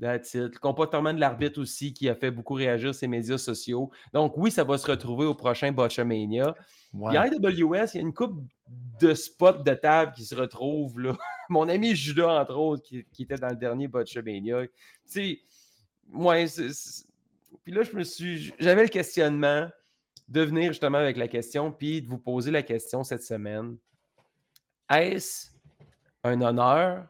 [0.00, 0.54] That's it.
[0.54, 3.90] Le comportement de l'arbitre aussi qui a fait beaucoup réagir ses médias sociaux.
[4.12, 6.54] Donc, oui, ça va se retrouver au prochain Botchamania.
[6.92, 7.16] Ouais.
[7.16, 8.44] a IWS, il y a une coupe
[9.00, 10.98] de spots de table qui se retrouvent.
[10.98, 11.16] Là.
[11.48, 14.66] Mon ami Judas, entre autres, qui, était dans le dernier Botchamania.
[14.66, 14.70] Tu
[15.04, 15.40] sais,
[16.08, 16.36] moi,
[17.62, 18.52] puis là, je me suis.
[18.58, 19.68] J'avais le questionnement
[20.28, 23.76] de venir justement avec la question, puis de vous poser la question cette semaine.
[24.90, 25.48] Est-ce
[26.22, 27.06] un honneur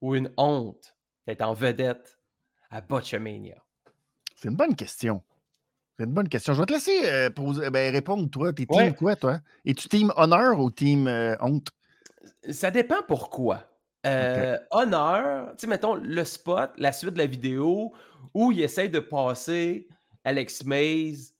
[0.00, 0.94] ou une honte
[1.26, 2.18] d'être en vedette
[2.70, 3.56] à Botchamania?
[4.36, 5.22] C'est une bonne question.
[5.96, 6.54] C'est une bonne question.
[6.54, 8.52] Je vais te laisser euh, poser, ben, répondre, toi.
[8.52, 9.40] T'es team quoi, toi?
[9.64, 11.70] Es-tu team honneur ou team euh, honte?
[12.50, 13.64] Ça dépend pourquoi.
[14.06, 17.92] Euh, honneur, tu sais, mettons le spot, la suite de la vidéo
[18.32, 19.88] où il essaie de passer
[20.22, 21.32] Alex Mays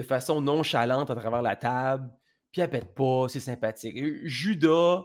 [0.00, 2.10] de façon nonchalante à travers la table,
[2.50, 3.96] puis elle pète pas, c'est sympathique.
[4.24, 5.02] Judas,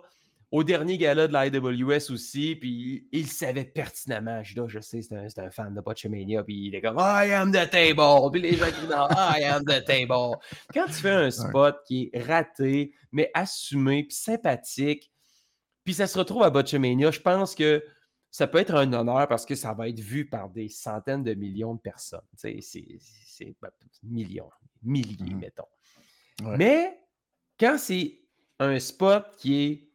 [0.51, 5.51] au dernier gala de l'IWS aussi, puis il, savait pertinemment, Judas, je sais, c'est un,
[5.51, 8.81] fan de Botchamania, puis il est comme I am the table, puis les gens qui
[8.81, 8.95] disent
[9.37, 10.37] I am the table.
[10.73, 15.11] Quand tu fais un spot qui est raté, mais assumé, puis sympathique,
[15.83, 17.83] puis ça se retrouve à Botchamania, je pense que
[18.35, 21.33] ça peut être un honneur parce que ça va être vu par des centaines de
[21.35, 22.19] millions de personnes.
[22.35, 22.59] C'est
[23.61, 23.69] ben,
[24.03, 24.49] millions,
[24.83, 25.67] milliers, mmh mettons.
[26.57, 26.99] Mais
[27.57, 28.19] quand c'est
[28.59, 29.87] un spot qui est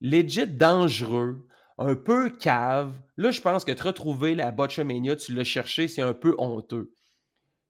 [0.00, 1.44] legit dangereux,
[1.78, 6.02] un peu cave, là, je pense que te retrouver la Botchamania, tu l'as cherché, c'est
[6.02, 6.94] un peu honteux.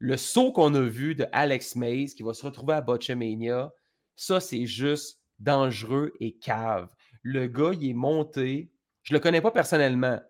[0.00, 3.72] Le saut qu'on a vu de Alex Mays qui va se retrouver à Botchamania,
[4.16, 6.90] ça, c'est juste dangereux et cave.
[7.22, 8.70] Le gars, il est monté.
[9.03, 10.20] Je ne le connais pas personnellement,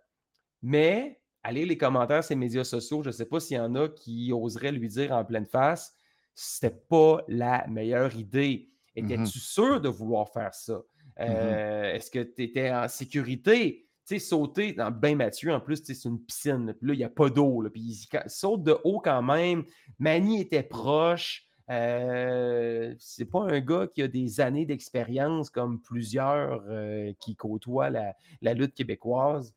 [0.62, 3.02] mais allez les commentaires ces médias sociaux.
[3.02, 5.94] Je ne sais pas s'il y en a qui oseraient lui dire en pleine face
[6.34, 8.70] c'était pas la meilleure idée.
[8.96, 10.74] Mmh Étais-tu sûr de vouloir faire ça?
[10.74, 13.86] Mmh euh, est-ce que tu étais en sécurité?
[14.06, 16.74] Tu sais, sauter dans bain Mathieu, en plus, c'est une piscine.
[16.80, 17.62] Là, il n'y a pas d'eau.
[17.70, 19.64] Puis il saute de haut quand même.
[19.98, 21.46] Manny était proche.
[21.70, 27.90] Euh, c'est pas un gars qui a des années d'expérience comme plusieurs euh, qui côtoient
[27.90, 29.54] la, lutte québécoise.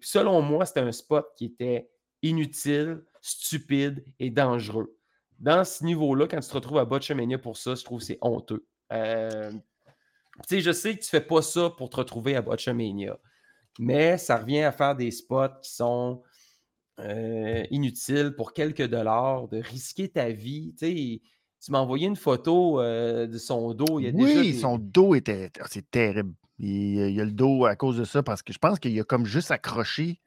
[0.00, 1.90] Selon moi, c'était un spot qui était
[2.22, 4.96] inutile, stupide et dangereux
[5.38, 8.18] dans ce niveau-là, quand tu te retrouves à Botchamania pour ça, je trouve que c'est
[8.20, 8.66] honteux.
[8.92, 9.52] Euh,
[10.50, 13.18] je sais que tu fais pas ça pour te retrouver à Botchamania,
[13.78, 16.22] mais ça revient à faire des spots qui sont
[17.00, 20.74] euh, inutiles pour quelques dollars, de risquer ta vie.
[20.78, 21.20] Tu
[21.70, 24.00] m'as envoyé une photo euh, de son dos.
[24.00, 25.50] Il y a oui, son dos était.
[25.70, 26.34] C'est terrible.
[26.58, 29.04] Il, il, a le dos à cause de ça parce que je pense qu'il a
[29.04, 30.20] comme juste accroché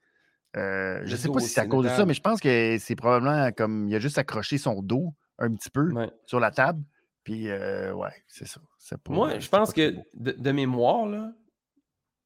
[0.57, 2.78] euh, je ne sais pas si c'est à cause de ça, mais je pense que
[2.80, 5.91] c'est probablement comme il a juste accroché son dos un petit peu
[6.26, 6.84] sur la table.
[7.24, 8.61] Puis, euh, ouais, c'est ça.
[9.09, 11.34] Moi, je pense que de, mémoire, là,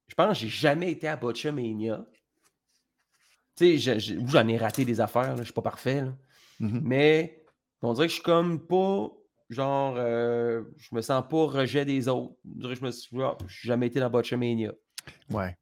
[0.07, 2.05] Je pense que j'ai jamais été à Botchamania.
[3.55, 6.03] Tu sais, j'en ai raté des affaires, je suis pas parfait.
[6.59, 7.43] Mmh Mais
[7.81, 9.09] on dirait que je suis comme pas.
[9.49, 12.35] Genre, euh, je me sens pas rejet des autres.
[12.45, 14.71] Je me suis, suis jamais été dans Botchamania.
[15.29, 15.57] Ouais.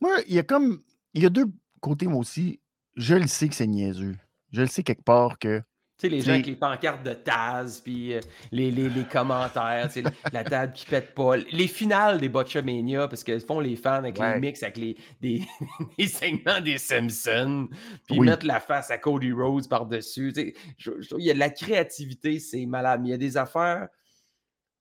[0.00, 0.82] Moi, il y a comme.
[1.14, 1.46] Il y a deux
[1.80, 2.60] côtés, moi aussi.
[2.96, 4.16] Je le sais que c'est niaiseux.
[4.52, 5.62] Je le sais quelque part que
[5.96, 8.20] tu sais, les gens avec les pancartes de Taz, puis euh,
[8.50, 9.88] les, les, les, commentaires,
[10.32, 11.36] la, table qui pète pas.
[11.36, 16.06] Les finales des Botchamania, parce qu'elles font les fans avec les mix, avec les, des,
[16.08, 17.68] segments des Simpsons,
[18.08, 20.32] puis mettre la face à Cody Rhodes par-dessus.
[20.36, 23.00] il y a de la créativité, c'est malade.
[23.00, 23.86] Mais il y a des affaires,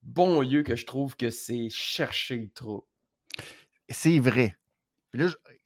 [0.01, 2.88] bon lieu, que je trouve que c'est chercher trop.
[3.88, 4.55] C'est vrai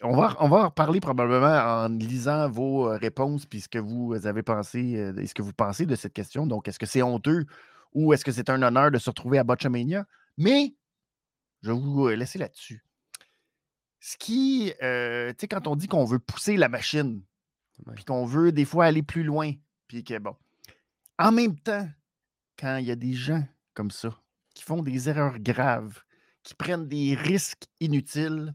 [0.04, 3.80] on va, on va en reparler probablement en lisant vos euh, réponses puis ce que
[3.80, 6.46] vous avez pensé euh, et ce que vous pensez de cette question.
[6.46, 7.46] Donc, est-ce que c'est honteux
[7.94, 10.06] ou est-ce que c'est un honneur de se retrouver à Botchamania?
[10.38, 10.76] Mais
[11.62, 12.84] je vais vous euh, laisser là-dessus.
[14.00, 17.22] Ce qui, tu sais, quand on dit qu'on veut pousser la machine,
[17.96, 19.52] puis qu'on veut des fois aller plus loin,
[19.88, 20.36] puis que bon.
[21.20, 21.90] En même temps,
[22.58, 23.44] quand il y a des gens
[23.74, 24.16] comme ça
[24.54, 26.00] qui font des erreurs graves,
[26.44, 28.54] qui prennent des risques inutiles,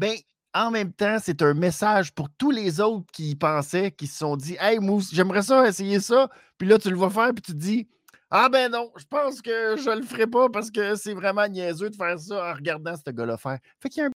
[0.00, 0.16] ben,
[0.54, 4.16] en même temps, c'est un message pour tous les autres qui y pensaient, qui se
[4.16, 6.30] sont dit Hey, Mousse, j'aimerais ça essayer ça.
[6.56, 7.86] Puis là, tu le vas faire, puis tu te dis
[8.30, 11.90] Ah, ben non, je pense que je le ferai pas parce que c'est vraiment niaiseux
[11.90, 13.58] de faire ça en regardant ce gars-là faire.
[13.78, 14.12] Fait qu'il y a un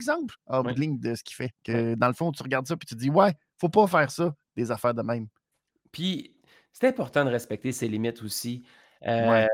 [0.00, 1.52] exemple en ligne de ce qu'il fait.
[1.62, 4.10] Que dans le fond, tu regardes ça, puis tu te dis Ouais, faut pas faire
[4.10, 5.28] ça, des affaires de même.
[5.92, 6.34] Puis,
[6.72, 8.66] c'est important de respecter ses limites aussi.
[9.06, 9.46] Euh,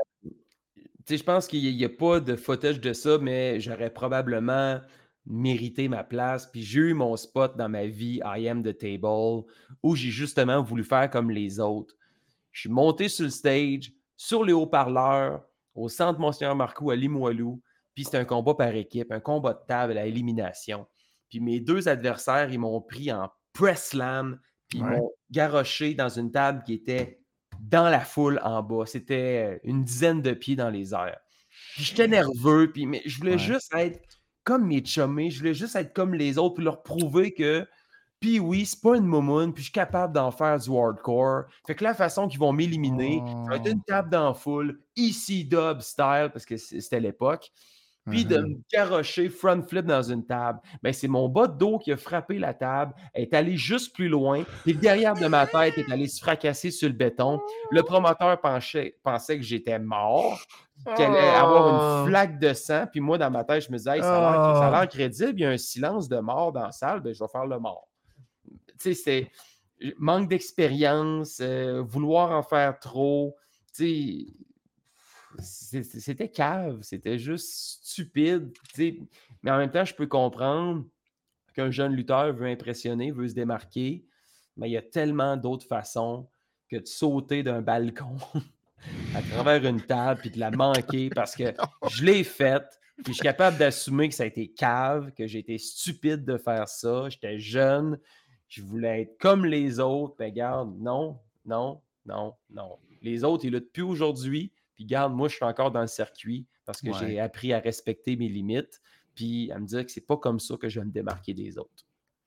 [1.07, 4.81] je pense qu'il n'y a, pas de footage de ça, mais j'aurais probablement
[5.25, 6.49] mérité ma place.
[6.51, 9.45] Puis j'ai eu mon spot dans ma vie, I am the table,
[9.81, 11.95] où j'ai justement voulu faire comme les autres.
[12.51, 15.41] Je suis monté sur le stage, sur les haut-parleurs,
[15.75, 17.61] au centre Monseigneur Marcou à Limoilou.
[17.95, 20.87] Puis c'était un combat par équipe, un combat de table à élimination.
[21.29, 26.09] Puis mes deux adversaires, ils m'ont pris en press slam, puis ils m'ont garoché dans
[26.09, 27.19] une table qui était
[27.59, 28.85] dans la foule en bas.
[28.85, 31.19] C'était une dizaine de pieds dans les airs.
[31.75, 33.99] Puis j'étais nerveux, puis mais je voulais juste être
[34.43, 37.67] comme mes chummés, je voulais juste être comme les autres, puis leur prouver que,
[38.19, 41.43] puis oui, c'est pas une momoune, puis je suis capable d'en faire du hardcore.
[41.67, 43.85] Fait que la façon qu'ils vont m'éliminer, ça va être une oh.
[43.85, 47.51] table dans la foule, ici dub style, parce que c'était l'époque
[48.09, 50.59] puis de me garocher front flip dans une table.
[50.83, 53.93] Mais ben, c'est mon bas de dos qui a frappé la table, est allé juste
[53.93, 57.39] plus loin, puis derrière de ma tête est allé se fracasser sur le béton.
[57.71, 60.39] Le promoteur pensait, pensait que j'étais mort,
[60.95, 62.09] qu'il allait avoir une oh!
[62.09, 64.87] flaque de sang, puis moi, dans ma tête, je me disais, ça a l'air oh!
[64.89, 67.45] crédible, il y a un silence de mort dans la salle, ben, je vais faire
[67.45, 67.87] le mort.
[68.79, 69.31] Tu sais, c'est
[69.97, 73.35] manque d'expérience, euh, vouloir en faire trop,
[73.75, 74.33] tu sais
[75.39, 78.51] c'était cave, c'était juste stupide.
[79.41, 80.85] Mais en même temps, je peux comprendre
[81.53, 84.05] qu'un jeune lutteur veut impressionner, veut se démarquer,
[84.57, 86.27] mais il y a tellement d'autres façons
[86.69, 88.17] que de sauter d'un balcon
[89.15, 91.53] à travers une table puis de la manquer parce que
[91.89, 92.79] je l'ai faite.
[92.97, 96.37] Puis je suis capable d'assumer que ça a été cave, que j'ai été stupide de
[96.37, 97.09] faire ça.
[97.09, 97.99] J'étais jeune,
[98.47, 100.15] je voulais être comme les autres.
[100.19, 102.77] Mais regarde, non, non, non, non.
[103.01, 104.51] Les autres, ils luttent plus aujourd'hui.
[104.75, 108.15] Puis garde, moi, je suis encore dans le circuit parce que j'ai appris à respecter
[108.15, 108.81] mes limites,
[109.15, 111.57] puis à me dire que c'est pas comme ça que je vais me démarquer des
[111.57, 111.85] autres.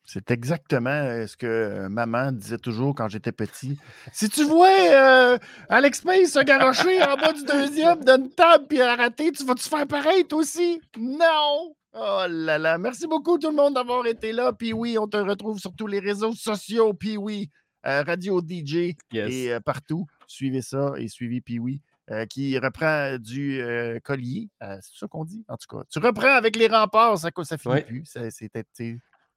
[0.09, 3.77] C'est exactement euh, ce que euh, maman disait toujours quand j'étais petit.
[4.13, 5.39] Si tu vois euh,
[5.69, 9.87] Alex Payne se garocher en bas du deuxième d'une table puis rater, tu vas-tu faire
[9.89, 10.81] pareil toi aussi?
[10.97, 11.75] Non!
[11.93, 12.79] Oh là là!
[12.79, 14.53] Merci beaucoup tout le monde d'avoir été là.
[14.53, 16.95] Puis oui, on te retrouve sur tous les réseaux sociaux.
[16.95, 17.51] Puis oui,
[17.83, 20.07] Radio DJ et partout.
[20.29, 21.81] Suivez ça et suivez Puis oui.
[22.13, 24.49] Euh, qui reprend du euh, collier.
[24.63, 25.83] Euh, c'est ça qu'on dit, en tout cas.
[25.91, 28.05] Tu reprends avec les remparts, ça, ça finit plus.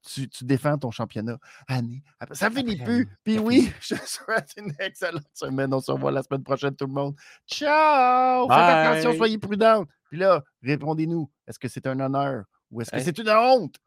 [0.05, 3.09] tu, tu, défends ton championnat année Ça finit plus.
[3.23, 5.73] Puis oui, je te souhaite une excellente semaine.
[5.73, 7.15] On se revoit la semaine prochaine, tout le monde.
[7.47, 8.47] Ciao!
[8.47, 9.85] Faites attention, soyez prudents.
[10.11, 11.27] Puis là, répondez-nous.
[11.47, 12.43] Est-ce que c'est un honneur?
[12.71, 13.77] Ou est-ce que c'est une honte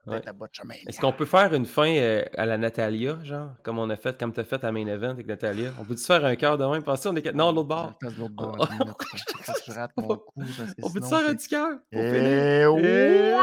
[0.86, 4.18] Est-ce qu'on peut faire une fin euh, à la Natalia, genre, comme on a fait,
[4.18, 5.70] comme tu as fait à Main Event avec Natalia?
[5.80, 6.82] On peut-tu faire un cœur de même?
[6.82, 7.32] Pensez, on est...
[7.32, 7.92] Non, l'autre bord.
[8.02, 8.10] On
[10.90, 11.78] peut-tu faire un petit cœur?
[11.92, 13.36] Et...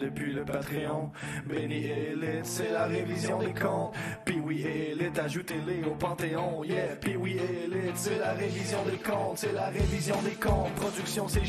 [0.00, 1.10] depuis le Patreon.
[1.46, 3.94] Benny Elite, c'est la révision des comptes.
[4.24, 6.64] Puis oui, Elite, ajoutez-les au Panthéon.
[6.64, 9.38] Yeah, puis oui, Elite, c'est la révision des comptes.
[9.38, 10.72] C'est la révision des comptes.
[10.76, 11.42] Production c'est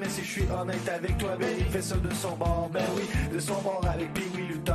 [0.00, 2.68] mais si je suis honnête avec toi, Benny fait ça de son bord.
[2.72, 3.02] Ben oui,
[3.32, 4.74] de son bord avec Puis oui, Luther,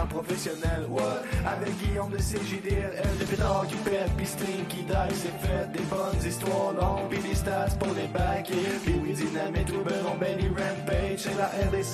[0.00, 0.86] en professionnel.
[0.88, 1.22] What?
[1.46, 5.72] Avec Guillaume de CJDLL, des pétards qui pètent, pis string qui die, c'est fait.
[5.72, 8.80] Des bonnes histoires longues, pis des stats pour les backers.
[8.84, 11.93] Pis oui, Dynamite, Ruben, Benny Rampage, c'est la RDC.